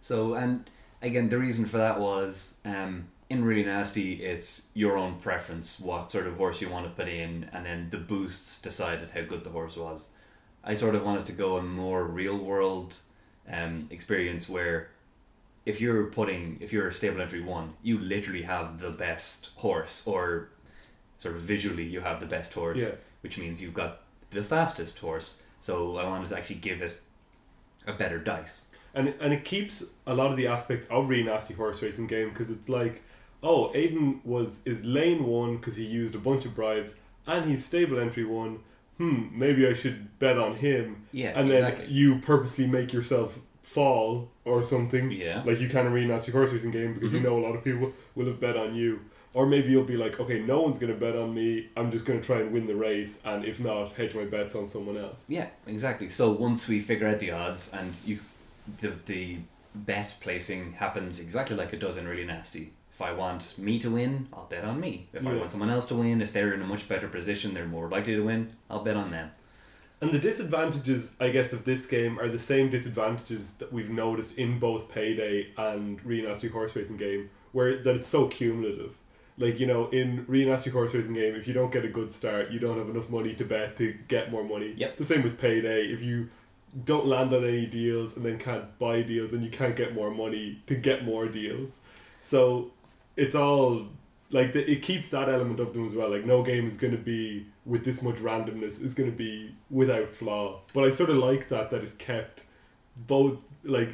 So 0.00 0.34
and 0.34 0.68
again, 1.02 1.28
the 1.28 1.38
reason 1.38 1.64
for 1.66 1.78
that 1.78 2.00
was 2.00 2.56
um, 2.64 3.08
in 3.30 3.44
really 3.44 3.64
nasty, 3.64 4.24
it's 4.24 4.70
your 4.74 4.96
own 4.96 5.14
preference, 5.16 5.78
what 5.80 6.10
sort 6.10 6.26
of 6.26 6.36
horse 6.36 6.60
you 6.62 6.68
want 6.70 6.86
to 6.86 6.92
put 7.02 7.08
in, 7.08 7.48
and 7.52 7.64
then 7.66 7.88
the 7.90 7.98
boosts 7.98 8.60
decided 8.60 9.10
how 9.10 9.22
good 9.22 9.44
the 9.44 9.50
horse 9.50 9.76
was. 9.76 10.08
I 10.64 10.74
sort 10.74 10.94
of 10.96 11.04
wanted 11.04 11.24
to 11.26 11.32
go 11.32 11.56
a 11.58 11.62
more 11.62 12.04
real 12.04 12.38
world 12.38 12.96
um, 13.50 13.86
experience 13.90 14.48
where 14.48 14.90
if 15.64 15.80
you're 15.80 16.04
putting 16.06 16.58
if 16.60 16.72
you're 16.72 16.88
a 16.88 16.92
stable 16.92 17.20
entry 17.20 17.40
one, 17.42 17.74
you 17.82 17.98
literally 17.98 18.42
have 18.42 18.78
the 18.80 18.90
best 18.90 19.50
horse, 19.56 20.06
or 20.06 20.48
sort 21.18 21.34
of 21.34 21.40
visually 21.40 21.84
you 21.84 22.00
have 22.00 22.18
the 22.20 22.26
best 22.36 22.54
horse, 22.54 22.82
Yeah. 22.82 22.94
which 23.22 23.38
means 23.38 23.62
you've 23.62 23.74
got 23.82 23.92
the 24.30 24.42
fastest 24.42 24.98
horse. 25.00 25.42
So 25.60 25.96
I 25.98 26.04
wanted 26.04 26.28
to 26.30 26.36
actually 26.38 26.60
give 26.68 26.82
it 26.82 27.00
a 27.88 27.92
better 27.92 28.18
dice. 28.18 28.70
and 28.94 29.14
and 29.20 29.32
it 29.32 29.44
keeps 29.44 29.74
a 30.06 30.14
lot 30.14 30.30
of 30.30 30.36
the 30.36 30.46
aspects 30.46 30.86
of 30.88 31.08
really 31.08 31.24
nasty 31.24 31.54
horse 31.54 31.82
racing 31.82 32.06
game 32.06 32.28
because 32.30 32.50
it's 32.50 32.68
like, 32.68 33.02
oh, 33.42 33.70
Aiden 33.74 34.24
was 34.24 34.62
is 34.64 34.84
lane 34.84 35.24
one 35.24 35.56
because 35.56 35.76
he 35.76 35.84
used 35.84 36.14
a 36.14 36.18
bunch 36.28 36.44
of 36.44 36.54
bribes 36.54 36.94
and 37.26 37.48
he's 37.48 37.64
stable 37.64 37.98
entry 37.98 38.24
one. 38.24 38.60
Hmm, 38.98 39.26
maybe 39.32 39.66
I 39.66 39.74
should 39.74 40.18
bet 40.18 40.38
on 40.38 40.56
him. 40.56 41.04
Yeah, 41.12 41.32
and 41.38 41.50
then 41.50 41.86
you 41.88 42.18
purposely 42.18 42.66
make 42.66 42.92
yourself 42.92 43.38
fall 43.62 44.30
or 44.44 44.62
something. 44.64 45.10
Yeah. 45.10 45.42
like 45.44 45.60
you 45.60 45.68
can 45.68 45.86
in 45.86 45.92
really 45.92 46.08
nasty 46.08 46.32
horse 46.32 46.52
racing 46.52 46.70
game 46.72 46.94
because 46.94 47.12
you 47.12 47.20
know 47.20 47.38
a 47.38 47.42
lot 47.46 47.54
of 47.54 47.62
people 47.62 47.92
will 48.14 48.26
have 48.26 48.40
bet 48.40 48.56
on 48.56 48.74
you. 48.74 49.00
Or 49.34 49.46
maybe 49.46 49.70
you'll 49.70 49.84
be 49.84 49.96
like, 49.96 50.18
okay, 50.18 50.40
no 50.40 50.62
one's 50.62 50.78
gonna 50.78 50.94
bet 50.94 51.14
on 51.14 51.34
me. 51.34 51.68
I'm 51.76 51.90
just 51.90 52.06
gonna 52.06 52.20
try 52.20 52.40
and 52.40 52.52
win 52.52 52.66
the 52.66 52.76
race, 52.76 53.20
and 53.24 53.44
if 53.44 53.60
not, 53.60 53.92
hedge 53.92 54.14
my 54.14 54.24
bets 54.24 54.54
on 54.54 54.66
someone 54.66 54.96
else. 54.96 55.26
Yeah, 55.28 55.48
exactly. 55.66 56.08
So 56.08 56.32
once 56.32 56.68
we 56.68 56.80
figure 56.80 57.06
out 57.06 57.20
the 57.20 57.32
odds 57.32 57.72
and 57.74 57.98
you, 58.06 58.20
the 58.80 58.94
the 59.06 59.38
bet 59.74 60.14
placing 60.20 60.72
happens 60.72 61.20
exactly 61.20 61.56
like 61.56 61.72
it 61.72 61.80
does 61.80 61.96
in 61.96 62.08
really 62.08 62.24
nasty. 62.24 62.72
If 62.90 63.02
I 63.02 63.12
want 63.12 63.56
me 63.58 63.78
to 63.78 63.90
win, 63.90 64.26
I'll 64.32 64.46
bet 64.46 64.64
on 64.64 64.80
me. 64.80 65.06
If 65.12 65.24
I 65.24 65.36
want 65.36 65.52
someone 65.52 65.70
else 65.70 65.86
to 65.86 65.94
win, 65.94 66.20
if 66.20 66.32
they're 66.32 66.52
in 66.52 66.62
a 66.62 66.66
much 66.66 66.88
better 66.88 67.06
position, 67.06 67.54
they're 67.54 67.64
more 67.64 67.88
likely 67.88 68.16
to 68.16 68.24
win. 68.24 68.50
I'll 68.68 68.82
bet 68.82 68.96
on 68.96 69.12
them. 69.12 69.30
And 70.00 70.10
the 70.10 70.18
disadvantages, 70.18 71.16
I 71.20 71.30
guess, 71.30 71.52
of 71.52 71.64
this 71.64 71.86
game 71.86 72.18
are 72.18 72.28
the 72.28 72.38
same 72.38 72.70
disadvantages 72.70 73.54
that 73.54 73.72
we've 73.72 73.90
noticed 73.90 74.36
in 74.38 74.58
both 74.58 74.88
Payday 74.88 75.48
and 75.56 76.04
Really 76.04 76.26
Nasty 76.26 76.48
Horse 76.48 76.74
Racing 76.74 76.96
game, 76.96 77.30
where 77.52 77.82
that 77.82 77.94
it's 77.94 78.08
so 78.08 78.26
cumulative. 78.26 78.96
Like, 79.38 79.60
you 79.60 79.66
know, 79.66 79.88
in 79.90 80.26
Nasty 80.28 80.70
Horse 80.70 80.94
Racing 80.94 81.14
game, 81.14 81.36
if 81.36 81.46
you 81.46 81.54
don't 81.54 81.72
get 81.72 81.84
a 81.84 81.88
good 81.88 82.12
start, 82.12 82.50
you 82.50 82.58
don't 82.58 82.76
have 82.76 82.88
enough 82.88 83.08
money 83.08 83.34
to 83.34 83.44
bet 83.44 83.76
to 83.76 83.94
get 84.08 84.32
more 84.32 84.42
money. 84.42 84.74
Yep. 84.76 84.96
The 84.96 85.04
same 85.04 85.22
with 85.22 85.40
Payday. 85.40 85.86
If 85.86 86.02
you 86.02 86.28
don't 86.84 87.06
land 87.06 87.32
on 87.32 87.44
any 87.44 87.66
deals 87.66 88.16
and 88.16 88.26
then 88.26 88.38
can't 88.38 88.78
buy 88.78 89.02
deals, 89.02 89.32
and 89.32 89.42
you 89.42 89.50
can't 89.50 89.76
get 89.76 89.94
more 89.94 90.10
money 90.10 90.60
to 90.66 90.74
get 90.74 91.04
more 91.04 91.26
deals. 91.26 91.78
So 92.20 92.72
it's 93.16 93.34
all 93.34 93.86
like 94.30 94.52
the, 94.52 94.70
it 94.70 94.82
keeps 94.82 95.08
that 95.10 95.28
element 95.28 95.60
of 95.60 95.72
them 95.72 95.86
as 95.86 95.94
well. 95.94 96.10
Like 96.10 96.24
no 96.24 96.42
game 96.42 96.66
is 96.66 96.76
going 96.76 96.92
to 96.92 97.02
be 97.02 97.46
with 97.64 97.84
this 97.84 98.02
much 98.02 98.16
randomness 98.16 98.82
is 98.82 98.94
going 98.94 99.10
to 99.10 99.16
be 99.16 99.54
without 99.70 100.14
flaw. 100.14 100.60
But 100.74 100.84
I 100.84 100.90
sort 100.90 101.10
of 101.10 101.16
like 101.16 101.48
that 101.48 101.70
that 101.70 101.82
it 101.82 101.98
kept 101.98 102.44
both 102.96 103.42
like 103.64 103.90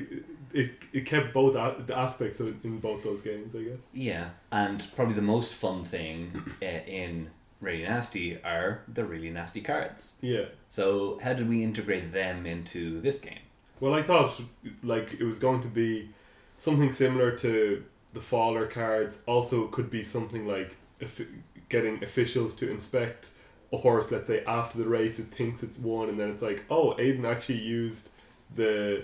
it 0.54 0.70
it 0.92 1.04
kept 1.06 1.34
both 1.34 1.54
a- 1.56 1.82
the 1.84 1.96
aspects 1.98 2.40
of 2.40 2.48
it 2.48 2.54
in 2.64 2.78
both 2.78 3.02
those 3.02 3.22
games. 3.22 3.54
I 3.54 3.62
guess. 3.62 3.86
Yeah, 3.92 4.30
and 4.50 4.86
probably 4.96 5.14
the 5.14 5.22
most 5.22 5.54
fun 5.54 5.84
thing 5.84 6.42
uh, 6.62 6.66
in 6.86 7.30
really 7.60 7.82
nasty 7.82 8.42
are 8.42 8.82
the 8.92 9.04
really 9.04 9.30
nasty 9.30 9.60
cards. 9.60 10.16
Yeah. 10.22 10.46
So 10.70 11.18
how 11.22 11.32
did 11.34 11.48
we 11.48 11.62
integrate 11.62 12.12
them 12.12 12.46
into 12.46 13.00
this 13.00 13.18
game? 13.18 13.38
Well, 13.80 13.94
I 13.94 14.02
thought 14.02 14.40
like 14.82 15.14
it 15.20 15.24
was 15.24 15.38
going 15.38 15.60
to 15.62 15.68
be 15.68 16.10
something 16.56 16.92
similar 16.92 17.36
to 17.38 17.84
the 18.12 18.20
faller 18.20 18.66
cards. 18.66 19.20
Also, 19.26 19.64
it 19.64 19.72
could 19.72 19.90
be 19.90 20.02
something 20.04 20.46
like 20.46 20.76
if 21.00 21.20
getting 21.68 22.02
officials 22.04 22.54
to 22.56 22.70
inspect 22.70 23.30
a 23.72 23.76
horse. 23.76 24.12
Let's 24.12 24.28
say 24.28 24.44
after 24.44 24.78
the 24.78 24.88
race, 24.88 25.18
it 25.18 25.26
thinks 25.26 25.62
it's 25.64 25.78
won, 25.78 26.08
and 26.08 26.18
then 26.20 26.28
it's 26.30 26.42
like, 26.42 26.64
oh, 26.70 26.94
Aiden 26.98 27.24
actually 27.24 27.58
used 27.60 28.10
the 28.54 29.02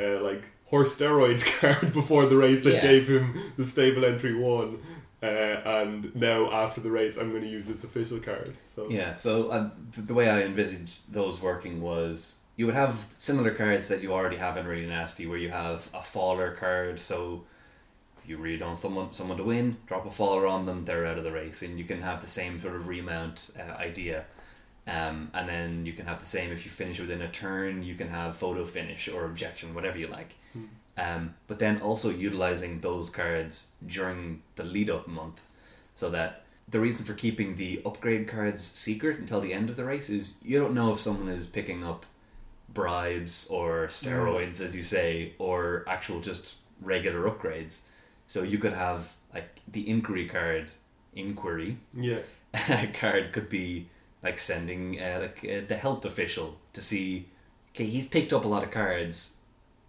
uh, 0.00 0.20
like 0.20 0.44
horse 0.64 0.96
steroids 0.98 1.44
card 1.60 1.92
before 1.94 2.26
the 2.26 2.36
race 2.36 2.62
that 2.64 2.74
Yeah. 2.74 2.82
gave 2.82 3.08
him 3.08 3.34
the 3.56 3.66
stable 3.66 4.04
entry 4.04 4.34
one. 4.34 4.78
Uh, 5.22 5.26
and 5.26 6.14
now 6.14 6.50
after 6.52 6.80
the 6.80 6.90
race, 6.90 7.16
I'm 7.16 7.30
going 7.30 7.42
to 7.42 7.48
use 7.48 7.66
this 7.66 7.84
official 7.84 8.18
card. 8.20 8.54
So 8.66 8.88
Yeah, 8.90 9.16
so 9.16 9.48
uh, 9.50 9.70
the 9.96 10.14
way 10.14 10.28
I 10.28 10.42
envisaged 10.42 10.98
those 11.10 11.40
working 11.40 11.80
was 11.80 12.42
you 12.56 12.66
would 12.66 12.74
have 12.74 13.06
similar 13.18 13.50
cards 13.50 13.88
that 13.88 14.02
you 14.02 14.12
already 14.12 14.36
have 14.36 14.56
in 14.56 14.66
Really 14.66 14.86
Nasty, 14.86 15.26
where 15.26 15.38
you 15.38 15.48
have 15.48 15.88
a 15.94 16.02
faller 16.02 16.52
card. 16.52 17.00
So 17.00 17.44
if 18.22 18.28
you 18.28 18.36
really 18.38 18.58
don't 18.58 18.78
someone 18.78 19.12
someone 19.12 19.38
to 19.38 19.44
win, 19.44 19.76
drop 19.86 20.04
a 20.06 20.10
faller 20.10 20.46
on 20.46 20.66
them, 20.66 20.84
they're 20.84 21.06
out 21.06 21.18
of 21.18 21.24
the 21.24 21.32
race, 21.32 21.62
and 21.62 21.78
you 21.78 21.84
can 21.84 22.00
have 22.00 22.20
the 22.20 22.26
same 22.28 22.60
sort 22.60 22.76
of 22.76 22.86
remount 22.88 23.50
uh, 23.58 23.72
idea. 23.76 24.24
Um, 24.86 25.30
and 25.34 25.48
then 25.48 25.84
you 25.84 25.92
can 25.92 26.06
have 26.06 26.20
the 26.20 26.26
same 26.26 26.52
if 26.52 26.64
you 26.64 26.70
finish 26.70 27.00
within 27.00 27.22
a 27.22 27.28
turn. 27.28 27.82
You 27.82 27.94
can 27.96 28.08
have 28.08 28.36
photo 28.36 28.64
finish 28.64 29.08
or 29.08 29.24
objection, 29.24 29.74
whatever 29.74 29.98
you 29.98 30.06
like. 30.06 30.34
Um, 30.98 31.34
but 31.46 31.58
then 31.58 31.80
also 31.80 32.10
utilizing 32.10 32.80
those 32.80 33.10
cards 33.10 33.72
during 33.86 34.42
the 34.54 34.64
lead 34.64 34.88
up 34.88 35.06
month, 35.06 35.42
so 35.94 36.08
that 36.10 36.44
the 36.68 36.80
reason 36.80 37.04
for 37.04 37.12
keeping 37.14 37.56
the 37.56 37.82
upgrade 37.84 38.26
cards 38.26 38.62
secret 38.62 39.18
until 39.18 39.40
the 39.40 39.52
end 39.52 39.70
of 39.70 39.76
the 39.76 39.84
race 39.84 40.08
is 40.08 40.40
you 40.44 40.58
don't 40.58 40.74
know 40.74 40.90
if 40.92 40.98
someone 40.98 41.28
is 41.28 41.46
picking 41.46 41.84
up 41.84 42.06
bribes 42.72 43.48
or 43.50 43.86
steroids, 43.86 44.60
as 44.60 44.74
you 44.76 44.82
say, 44.82 45.32
or 45.38 45.84
actual 45.88 46.20
just 46.20 46.58
regular 46.80 47.28
upgrades. 47.28 47.86
So 48.26 48.42
you 48.42 48.58
could 48.58 48.72
have 48.72 49.14
like 49.34 49.60
the 49.68 49.88
inquiry 49.88 50.26
card, 50.26 50.72
inquiry 51.14 51.76
yeah, 51.92 52.18
card 52.94 53.32
could 53.32 53.48
be 53.48 53.88
like 54.26 54.38
sending 54.40 55.00
uh, 55.00 55.18
like 55.22 55.38
uh, 55.44 55.60
the 55.66 55.76
health 55.76 56.04
official 56.04 56.58
to 56.72 56.80
see. 56.80 57.26
Okay, 57.70 57.84
he's 57.84 58.08
picked 58.08 58.32
up 58.32 58.44
a 58.44 58.48
lot 58.48 58.64
of 58.64 58.70
cards. 58.70 59.38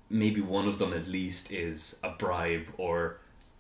Maybe 0.10 0.42
one 0.42 0.68
of 0.68 0.78
them 0.78 0.94
at 0.94 1.08
least 1.08 1.52
is 1.52 2.00
a 2.04 2.12
bribe 2.12 2.68
or 2.78 3.20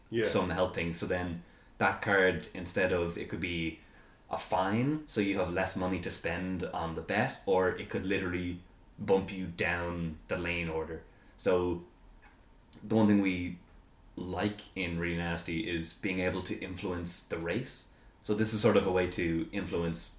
yeah, 0.10 0.24
some 0.24 0.50
health 0.50 0.75
thing. 0.75 0.93
So 0.93 1.05
then 1.07 1.43
that 1.79 2.01
card, 2.01 2.48
instead 2.53 2.91
of 2.93 3.17
it 3.17 3.27
could 3.29 3.41
be 3.41 3.79
a 4.29 4.38
fine, 4.38 5.03
so 5.07 5.22
you 5.22 5.38
have 5.38 5.51
less 5.51 5.75
money 5.75 6.00
to 6.00 6.12
spend 6.12 6.63
on 6.74 6.96
the 6.96 7.01
bet, 7.01 7.41
or 7.46 7.69
it 7.69 7.89
could 7.89 8.05
literally 8.05 8.60
bump 9.00 9.31
you 9.31 9.46
down 9.46 10.17
the 10.27 10.38
lane 10.38 10.69
order. 10.69 11.01
So 11.38 11.81
the 12.88 12.96
one 12.96 13.07
thing 13.07 13.22
we 13.22 13.57
like 14.15 14.62
in 14.75 15.00
Really 15.00 15.17
Nasty 15.17 15.60
is 15.62 15.93
being 15.93 16.19
able 16.19 16.41
to 16.41 16.60
influence 16.60 17.25
the 17.25 17.38
race. 17.38 17.88
So 18.24 18.34
this 18.34 18.53
is 18.53 18.62
sort 18.62 18.77
of 18.77 18.86
a 18.86 18.91
way 18.91 19.07
to 19.12 19.48
influence 19.51 20.17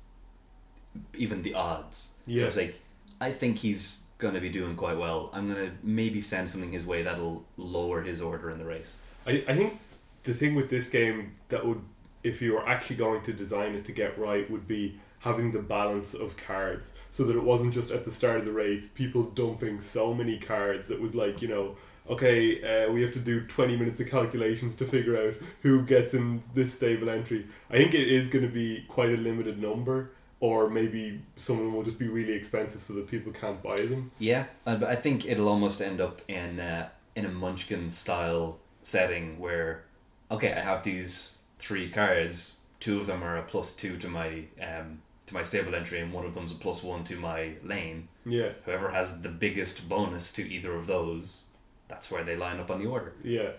even 1.17 1.43
the 1.43 1.55
odds. 1.55 2.17
So 2.40 2.47
it's 2.47 2.57
like 2.57 2.78
I 3.21 3.33
think 3.33 3.59
he's 3.59 4.07
gonna 4.19 4.40
be 4.40 4.49
doing 4.50 4.76
quite 4.76 4.99
well. 4.99 5.31
I'm 5.33 5.49
gonna 5.49 5.73
maybe 5.83 6.21
send 6.21 6.49
something 6.49 6.73
his 6.73 6.87
way 6.87 7.02
that'll 7.02 7.45
lower 7.57 8.02
his 8.02 8.21
order 8.21 8.50
in 8.50 8.59
the 8.59 8.64
race. 8.64 9.02
I, 9.26 9.45
I 9.49 9.55
think 9.55 9.78
the 10.25 10.35
thing 10.35 10.55
with 10.55 10.71
this 10.71 10.90
game 10.90 11.35
that 11.49 11.64
would, 11.64 11.81
if 12.23 12.43
you 12.43 12.55
were 12.55 12.69
actually 12.69 12.97
going 12.97 13.23
to 13.23 13.33
design 13.33 13.75
it 13.75 13.85
to 13.87 13.93
get 13.93 14.19
right, 14.19 14.50
would 14.50 14.67
be 14.67 14.99
having 15.21 15.50
the 15.50 15.59
balance 15.59 16.14
of 16.14 16.37
cards 16.37 16.95
so 17.11 17.25
that 17.25 17.37
it 17.37 17.43
wasn't 17.43 17.75
just 17.75 17.90
at 17.90 18.05
the 18.05 18.11
start 18.11 18.38
of 18.38 18.47
the 18.47 18.52
race 18.52 18.88
people 18.88 19.25
dumping 19.25 19.81
so 19.81 20.14
many 20.14 20.38
cards 20.38 20.88
that 20.88 21.00
was 21.00 21.14
like 21.14 21.43
you 21.43 21.49
know 21.49 21.76
okay 22.09 22.87
uh, 22.87 22.90
we 22.93 23.02
have 23.02 23.11
to 23.11 23.19
do 23.19 23.40
20 23.47 23.76
minutes 23.76 24.00
of 24.00 24.09
calculations 24.09 24.75
to 24.76 24.85
figure 24.85 25.17
out 25.17 25.35
who 25.62 25.83
gets 25.85 26.14
in 26.14 26.43
this 26.55 26.75
stable 26.75 27.11
entry 27.11 27.47
i 27.71 27.76
think 27.76 27.95
it 27.95 28.09
is 28.09 28.31
going 28.31 28.45
to 28.45 28.52
be 28.52 28.85
quite 28.88 29.11
a 29.11 29.17
limited 29.17 29.61
number 29.61 30.11
or 30.40 30.68
maybe 30.71 31.21
some 31.37 31.57
of 31.59 31.62
them 31.64 31.75
will 31.75 31.83
just 31.83 31.99
be 31.99 32.09
really 32.09 32.33
expensive 32.33 32.80
so 32.80 32.92
that 32.95 33.09
people 33.09 33.33
can't 33.33 33.62
buy 33.62 33.76
them 33.76 34.11
Yeah, 34.18 34.45
uh, 34.66 34.76
but 34.76 34.88
I 34.88 34.95
think 34.95 35.26
it'll 35.26 35.49
almost 35.49 35.80
end 35.80 36.00
up 36.00 36.21
in 36.28 36.61
uh, 36.61 36.88
in 37.16 37.25
a 37.25 37.28
Munchkin 37.30 37.88
style 37.88 38.59
setting 38.83 39.38
where, 39.40 39.85
okay, 40.30 40.52
I 40.52 40.61
have 40.61 40.83
these 40.85 41.35
three 41.59 41.90
cards. 41.90 42.59
Two 42.80 43.00
of 43.00 43.07
them 43.07 43.25
are 43.25 43.37
a 43.37 43.42
plus 43.42 43.75
two 43.75 43.97
to 43.99 44.09
my 44.09 44.45
um, 44.62 45.02
to 45.26 45.35
my 45.35 45.42
stable 45.42 45.75
entry, 45.75 46.00
and 46.00 46.12
one 46.12 46.25
of 46.25 46.35
them's 46.35 46.52
a 46.52 46.54
plus 46.54 46.83
one 46.83 47.02
to 47.04 47.16
my 47.16 47.54
lane. 47.64 48.09
yeah 48.25 48.50
Whoever 48.64 48.90
has 48.90 49.21
the 49.23 49.28
biggest 49.28 49.88
bonus 49.88 50.33
to 50.35 50.42
either 50.49 50.75
of 50.75 50.87
those, 50.87 51.49
that's 51.88 52.11
where 52.11 52.23
they 52.25 52.37
line 52.37 52.61
up 52.61 52.71
on 52.71 52.78
the 52.78 52.87
order. 52.87 53.12
yeah 53.25 53.50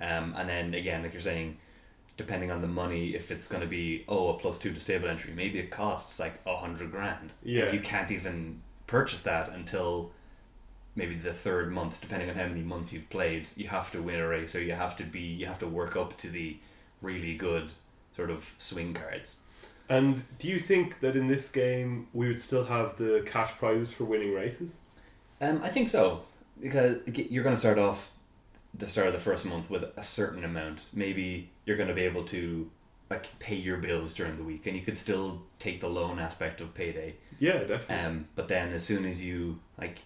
Um, 0.00 0.34
and 0.36 0.48
then 0.48 0.74
again, 0.74 1.02
like 1.02 1.14
you're 1.14 1.22
saying, 1.22 1.56
depending 2.16 2.50
on 2.50 2.62
the 2.62 2.68
money, 2.68 3.14
if 3.14 3.30
it's 3.30 3.48
going 3.48 3.62
to 3.62 3.68
be 3.68 4.04
oh 4.08 4.28
a 4.28 4.34
plus 4.34 4.58
two 4.58 4.72
to 4.72 4.80
stable 4.80 5.08
entry, 5.08 5.32
maybe 5.34 5.58
it 5.58 5.70
costs 5.70 6.18
like 6.18 6.40
a 6.46 6.56
hundred 6.56 6.90
grand. 6.90 7.32
Yeah. 7.42 7.70
You 7.72 7.80
can't 7.80 8.10
even 8.10 8.60
purchase 8.86 9.20
that 9.20 9.50
until 9.50 10.12
maybe 10.94 11.14
the 11.14 11.34
third 11.34 11.72
month, 11.72 12.00
depending 12.00 12.30
on 12.30 12.36
how 12.36 12.46
many 12.46 12.62
months 12.62 12.92
you've 12.92 13.10
played. 13.10 13.48
You 13.56 13.68
have 13.68 13.90
to 13.92 14.02
win 14.02 14.20
a 14.20 14.26
race, 14.26 14.54
or 14.54 14.62
you 14.62 14.72
have 14.72 14.96
to 14.96 15.04
be 15.04 15.20
you 15.20 15.46
have 15.46 15.58
to 15.60 15.66
work 15.66 15.96
up 15.96 16.16
to 16.18 16.28
the 16.28 16.56
really 17.02 17.34
good 17.34 17.70
sort 18.14 18.30
of 18.30 18.54
swing 18.58 18.94
cards. 18.94 19.40
And 19.88 20.24
do 20.38 20.48
you 20.48 20.58
think 20.58 21.00
that 21.00 21.14
in 21.14 21.28
this 21.28 21.50
game 21.50 22.08
we 22.12 22.26
would 22.26 22.42
still 22.42 22.64
have 22.64 22.96
the 22.96 23.22
cash 23.24 23.52
prizes 23.52 23.92
for 23.92 24.04
winning 24.04 24.34
races? 24.34 24.78
Um, 25.40 25.60
I 25.62 25.68
think 25.68 25.88
so 25.88 26.22
because 26.60 26.98
you're 27.30 27.44
going 27.44 27.54
to 27.54 27.60
start 27.60 27.78
off 27.78 28.12
the 28.74 28.88
start 28.88 29.08
of 29.08 29.12
the 29.12 29.20
first 29.20 29.44
month 29.44 29.70
with 29.70 29.84
a 29.96 30.02
certain 30.02 30.44
amount. 30.44 30.86
Maybe 30.92 31.50
you're 31.66 31.76
going 31.76 31.88
to 31.90 31.94
be 31.94 32.02
able 32.02 32.24
to 32.24 32.70
like 33.10 33.38
pay 33.38 33.54
your 33.56 33.76
bills 33.76 34.14
during 34.14 34.36
the 34.36 34.42
week, 34.42 34.66
and 34.66 34.74
you 34.76 34.82
could 34.82 34.96
still 34.98 35.42
take 35.58 35.80
the 35.80 35.88
loan 35.88 36.18
aspect 36.18 36.60
of 36.60 36.72
payday. 36.74 37.14
Yeah, 37.38 37.58
definitely. 37.64 38.04
Um, 38.04 38.28
but 38.34 38.48
then 38.48 38.72
as 38.72 38.82
soon 38.84 39.04
as 39.04 39.24
you 39.24 39.60
like, 39.78 39.98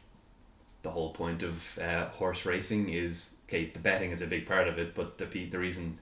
the 0.83 0.91
whole 0.91 1.11
point 1.11 1.43
of 1.43 1.79
uh, 1.79 2.09
horse 2.09 2.45
racing 2.45 2.89
is 2.89 3.37
okay. 3.49 3.67
The 3.67 3.79
betting 3.79 4.11
is 4.11 4.21
a 4.23 4.27
big 4.27 4.47
part 4.47 4.67
of 4.67 4.79
it, 4.79 4.95
but 4.95 5.19
the 5.19 5.27
the 5.47 5.59
reason. 5.59 5.99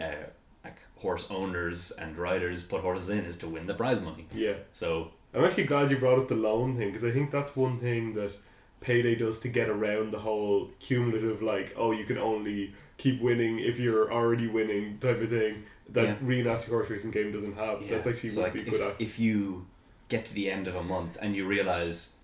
Uh, 0.00 0.28
like 0.64 0.80
horse 0.96 1.30
owners 1.30 1.92
and 1.92 2.18
riders 2.18 2.62
put 2.62 2.82
horses 2.82 3.10
in 3.10 3.24
is 3.24 3.36
to 3.38 3.48
win 3.48 3.64
the 3.64 3.74
prize 3.74 4.00
money. 4.02 4.26
yeah. 4.32 4.54
So 4.72 5.12
I'm 5.32 5.44
actually 5.44 5.64
glad 5.64 5.90
you 5.90 5.98
brought 5.98 6.18
up 6.18 6.28
the 6.28 6.34
loan 6.34 6.76
thing 6.76 6.88
because 6.88 7.04
I 7.04 7.10
think 7.12 7.30
that's 7.30 7.54
one 7.54 7.78
thing 7.78 8.14
that 8.14 8.32
Payday 8.80 9.16
does 9.16 9.38
to 9.40 9.48
get 9.48 9.68
around 9.68 10.12
the 10.12 10.18
whole 10.18 10.70
cumulative, 10.80 11.42
like, 11.42 11.74
oh, 11.76 11.90
you 11.90 12.04
can 12.04 12.18
only 12.18 12.74
keep 12.96 13.20
winning 13.20 13.58
if 13.58 13.78
you're 13.78 14.12
already 14.12 14.46
winning 14.48 14.98
type 14.98 15.20
of 15.20 15.30
thing 15.30 15.64
that 15.90 16.22
Yeah. 16.22 16.42
Nasty 16.42 16.70
Horse 16.70 16.90
Racing 16.90 17.10
game 17.10 17.32
doesn't 17.32 17.54
have. 17.54 17.82
Yeah. 17.82 17.96
That's 17.96 18.06
actually 18.06 18.30
so 18.30 18.42
would 18.42 18.54
like 18.54 18.64
be 18.64 18.70
good 18.70 18.80
if, 18.80 18.88
at. 18.88 19.00
if 19.00 19.18
you 19.18 19.66
get 20.08 20.24
to 20.26 20.34
the 20.34 20.50
end 20.50 20.68
of 20.68 20.74
a 20.74 20.82
month 20.82 21.18
and 21.20 21.34
you 21.34 21.46
realize, 21.46 22.16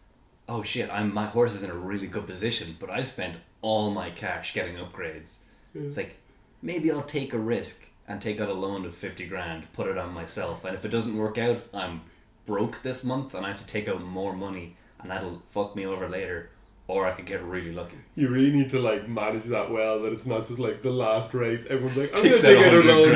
oh 0.49 0.63
shit, 0.63 0.91
I'm 0.91 1.13
my 1.13 1.27
horse 1.27 1.55
is 1.55 1.63
in 1.63 1.71
a 1.71 1.75
really 1.75 2.07
good 2.07 2.27
position, 2.27 2.77
but 2.79 2.91
I 2.91 3.03
spent 3.03 3.37
all 3.63 3.91
my 3.91 4.11
cash 4.11 4.55
getting 4.55 4.77
upgrades. 4.77 5.41
It's 5.75 5.97
like 5.97 6.19
maybe 6.63 6.91
I'll 6.91 7.03
take 7.03 7.33
a 7.33 7.39
risk 7.39 7.91
and 8.07 8.21
take 8.21 8.41
out 8.41 8.49
a 8.49 8.55
loan 8.55 8.85
of 8.85 8.95
fifty 8.95 9.27
grand, 9.27 9.73
put 9.73 9.89
it 9.89 9.99
on 9.99 10.13
myself, 10.13 10.65
and 10.65 10.75
if 10.75 10.85
it 10.85 10.91
doesn't 10.91 11.17
work 11.17 11.39
out, 11.39 11.63
I'm 11.73 12.03
broke 12.47 12.83
this 12.83 13.05
month 13.05 13.35
and 13.35 13.45
I 13.45 13.49
have 13.49 13.59
to 13.59 13.67
take 13.67 13.89
out 13.89 14.03
more 14.03 14.35
money, 14.35 14.77
and 15.05 15.13
that'll 15.13 15.43
fuck 15.51 15.77
me 15.77 15.87
over 15.87 16.09
later. 16.09 16.51
Or 16.87 17.07
I 17.07 17.13
could 17.13 17.25
get 17.25 17.43
really 17.43 17.73
lucky. 17.73 17.97
You 18.15 18.29
really 18.29 18.53
need 18.53 18.71
to 18.71 18.79
like 18.79 19.09
manage 19.09 19.45
that 19.45 19.71
well. 19.71 20.03
That 20.03 20.13
it's 20.13 20.27
not 20.27 20.47
just 20.47 20.59
like 20.59 20.83
the 20.83 20.91
last 20.91 21.33
race. 21.33 21.65
Everyone's 21.65 21.97
like, 21.97 22.11
I'm 22.11 22.23
gonna 22.23 22.39
take 22.39 22.59
out 22.59 22.75
a 22.75 22.77
100 22.77 22.85
loan 22.85 23.13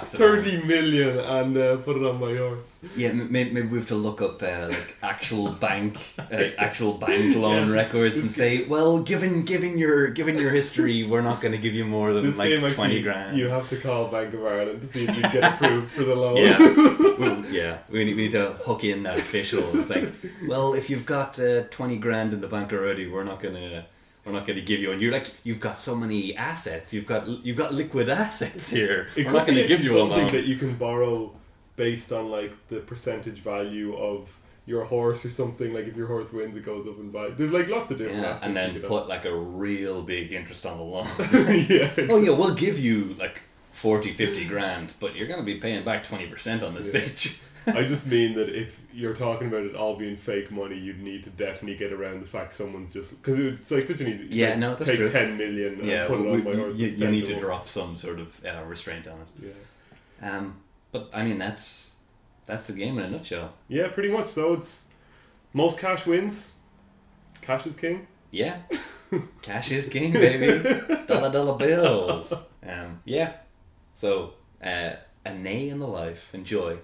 grand, 0.00 0.08
for 0.10 0.32
whacks 0.34 0.46
it 0.46 0.50
thirty 0.52 0.66
million 0.66 1.18
and 1.18 1.56
uh, 1.56 1.76
put 1.78 1.96
it 1.96 2.02
on 2.04 2.20
my 2.20 2.34
horse. 2.36 2.58
Yeah, 2.96 3.08
m- 3.08 3.32
maybe, 3.32 3.50
maybe 3.50 3.68
we 3.68 3.78
have 3.78 3.88
to 3.88 3.96
look 3.96 4.22
up 4.22 4.40
uh, 4.42 4.68
like 4.68 4.96
actual 5.02 5.50
bank, 5.52 5.98
uh, 6.32 6.44
actual 6.58 6.92
bank 6.94 7.34
loan 7.36 7.68
Yeah. 7.68 7.74
records 7.74 8.18
and 8.20 8.30
say, 8.30 8.64
well, 8.66 9.02
given 9.02 9.42
given 9.44 9.78
your 9.78 10.08
given 10.08 10.36
your 10.36 10.50
history, 10.50 11.02
we're 11.04 11.22
not 11.22 11.40
going 11.40 11.52
to 11.52 11.58
give 11.58 11.74
you 11.74 11.84
more 11.84 12.12
than 12.12 12.24
This 12.26 12.36
like 12.38 12.48
game 12.50 12.64
actually, 12.64 12.74
twenty 12.76 13.02
grand. 13.02 13.36
you 13.36 13.48
have 13.48 13.68
to 13.70 13.76
call 13.76 14.06
Bank 14.08 14.32
of 14.34 14.44
Ireland 14.44 14.80
to 14.82 14.86
see 14.86 15.04
if 15.08 15.16
you 15.16 15.22
get 15.22 15.42
approved 15.54 15.90
for 15.90 16.04
the 16.04 16.14
loan. 16.14 16.36
yeah, 16.36 16.58
we, 17.18 17.48
yeah, 17.58 17.78
we 17.90 18.04
need, 18.04 18.16
we 18.16 18.22
need 18.22 18.32
to 18.32 18.52
hook 18.64 18.84
in 18.84 19.02
that 19.02 19.18
official. 19.18 19.64
It's 19.76 19.90
like, 19.90 20.08
well, 20.48 20.74
if 20.74 20.88
you've 20.90 21.06
got 21.06 21.38
uh, 21.40 21.62
twenty 21.70 21.96
grand 21.98 22.32
in 22.32 22.40
the 22.40 22.48
bank 22.48 22.72
already, 22.72 23.06
we're 23.08 23.24
not 23.24 23.40
gonna. 23.40 23.86
We're 24.28 24.34
not 24.38 24.46
going 24.46 24.58
to 24.58 24.64
give 24.64 24.80
you, 24.80 24.92
and 24.92 25.00
you're 25.00 25.12
like, 25.12 25.30
you've 25.44 25.60
got 25.60 25.78
so 25.78 25.94
many 25.94 26.36
assets. 26.36 26.92
You've 26.94 27.06
got 27.06 27.26
you've 27.28 27.56
got 27.56 27.74
liquid 27.74 28.08
assets 28.24 28.70
here. 28.70 29.08
It 29.16 29.26
we're 29.26 29.32
not 29.32 29.46
going 29.46 29.58
to 29.58 29.66
give 29.66 29.82
you 29.82 29.90
something 29.90 30.28
that 30.28 30.44
you 30.44 30.56
can 30.56 30.74
borrow 30.74 31.32
based 31.76 32.12
on 32.12 32.30
like 32.30 32.52
the 32.68 32.80
percentage 32.80 33.38
value 33.38 33.96
of 33.96 34.28
your 34.66 34.84
horse 34.84 35.24
or 35.24 35.30
something. 35.30 35.72
Like 35.72 35.86
if 35.86 35.96
your 35.96 36.06
horse 36.06 36.32
wins, 36.32 36.56
it 36.56 36.64
goes 36.64 36.86
up 36.86 36.98
in 36.98 37.10
value. 37.10 37.34
There's 37.36 37.52
like 37.52 37.68
lots 37.68 37.90
of 37.90 37.98
different. 37.98 38.20
Yeah, 38.22 38.38
and 38.42 38.56
then 38.56 38.80
put 38.82 39.08
like 39.08 39.24
a 39.24 39.34
real 39.34 40.02
big 40.02 40.32
interest 40.32 40.66
on 40.66 40.76
the 40.76 40.84
loan. 40.84 41.06
yeah. 41.68 41.90
oh 42.10 42.20
yeah, 42.20 42.30
we'll 42.30 42.54
give 42.54 42.78
you 42.78 43.14
like 43.18 43.42
40, 43.72 44.12
50 44.12 44.44
grand, 44.46 44.94
but 45.00 45.14
you're 45.16 45.28
going 45.28 45.38
to 45.40 45.46
be 45.46 45.54
paying 45.54 45.84
back 45.84 46.04
20% 46.04 46.62
on 46.62 46.74
this 46.74 46.86
Yeah. 46.86 47.00
bitch. 47.00 47.38
I 47.68 47.84
just 47.84 48.06
mean 48.06 48.34
that 48.36 48.48
if 48.48 48.80
you're 48.92 49.14
talking 49.14 49.48
about 49.48 49.64
it 49.64 49.74
all 49.76 49.96
being 49.96 50.16
fake 50.16 50.50
money, 50.50 50.76
you'd 50.78 51.00
need 51.02 51.24
to 51.24 51.30
definitely 51.30 51.76
get 51.76 51.92
around 51.92 52.20
the 52.20 52.26
fact 52.26 52.52
someone's 52.52 52.92
just 52.92 53.20
because 53.22 53.38
it's 53.38 53.70
like 53.70 53.86
such 53.86 54.00
an 54.00 54.08
easy. 54.08 54.26
Yeah, 54.30 54.54
no, 54.56 54.74
that's 54.74 54.88
take 54.90 54.98
true. 54.98 55.08
ten 55.08 55.36
million 55.36 55.74
and 55.80 55.86
yeah, 55.86 56.06
put 56.06 56.20
it 56.20 56.24
we- 56.24 56.30
on 56.32 56.44
my 56.44 56.56
horse. 56.56 56.78
you, 56.78 56.88
you 56.88 57.08
need 57.08 57.26
to 57.26 57.34
one. 57.34 57.42
drop 57.42 57.68
some 57.68 57.96
sort 57.96 58.18
of 58.20 58.44
uh, 58.44 58.62
restraint 58.66 59.06
on 59.06 59.18
it. 59.20 59.52
Yeah. 60.22 60.36
Um, 60.36 60.56
but 60.92 61.10
I 61.12 61.22
mean, 61.22 61.38
that's 61.38 61.96
that's 62.46 62.66
the 62.66 62.72
game 62.72 62.98
in 62.98 63.04
a 63.04 63.10
nutshell. 63.10 63.52
Yeah, 63.68 63.88
pretty 63.88 64.08
much. 64.10 64.28
So 64.28 64.54
it's 64.54 64.90
most 65.52 65.78
cash 65.80 66.06
wins. 66.06 66.54
Cash 67.42 67.66
is 67.66 67.76
king. 67.76 68.06
Yeah, 68.30 68.56
cash 69.42 69.70
is 69.72 69.88
king, 69.88 70.12
baby. 70.12 70.80
dollar 71.06 71.30
dollar 71.32 71.56
bills. 71.58 72.44
Um, 72.68 73.00
yeah. 73.06 73.32
So 73.94 74.34
uh, 74.62 74.90
a 75.24 75.32
nay 75.32 75.68
in 75.70 75.78
the 75.78 75.86
life. 75.86 76.34
Enjoy. 76.34 76.76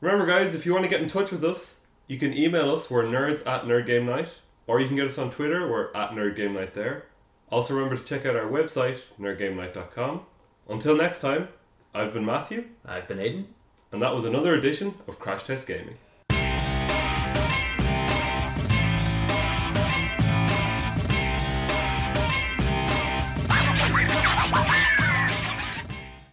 Remember, 0.00 0.26
guys, 0.26 0.54
if 0.54 0.66
you 0.66 0.72
want 0.72 0.84
to 0.84 0.90
get 0.90 1.00
in 1.00 1.08
touch 1.08 1.30
with 1.30 1.44
us, 1.44 1.80
you 2.06 2.18
can 2.18 2.36
email 2.36 2.72
us. 2.74 2.90
We're 2.90 3.04
nerds 3.04 3.46
at 3.46 3.64
Nerd 3.64 3.86
Game 3.86 4.06
Night, 4.06 4.28
or 4.66 4.80
you 4.80 4.86
can 4.86 4.96
get 4.96 5.06
us 5.06 5.18
on 5.18 5.30
Twitter. 5.30 5.68
We're 5.70 5.92
at 5.94 6.10
Nerd 6.10 6.36
Game 6.36 6.54
Night 6.54 6.74
there. 6.74 7.06
Also, 7.50 7.74
remember 7.74 7.96
to 7.96 8.04
check 8.04 8.26
out 8.26 8.36
our 8.36 8.50
website, 8.50 8.98
nerdgamenight.com. 9.18 10.22
Until 10.68 10.96
next 10.96 11.20
time, 11.20 11.48
I've 11.94 12.12
been 12.12 12.26
Matthew, 12.26 12.66
I've 12.84 13.08
been 13.08 13.18
Aiden. 13.18 13.44
and 13.92 14.02
that 14.02 14.12
was 14.14 14.24
another 14.24 14.54
edition 14.54 14.94
of 15.08 15.18
Crash 15.18 15.44
Test 15.44 15.66
Gaming. 15.66 15.96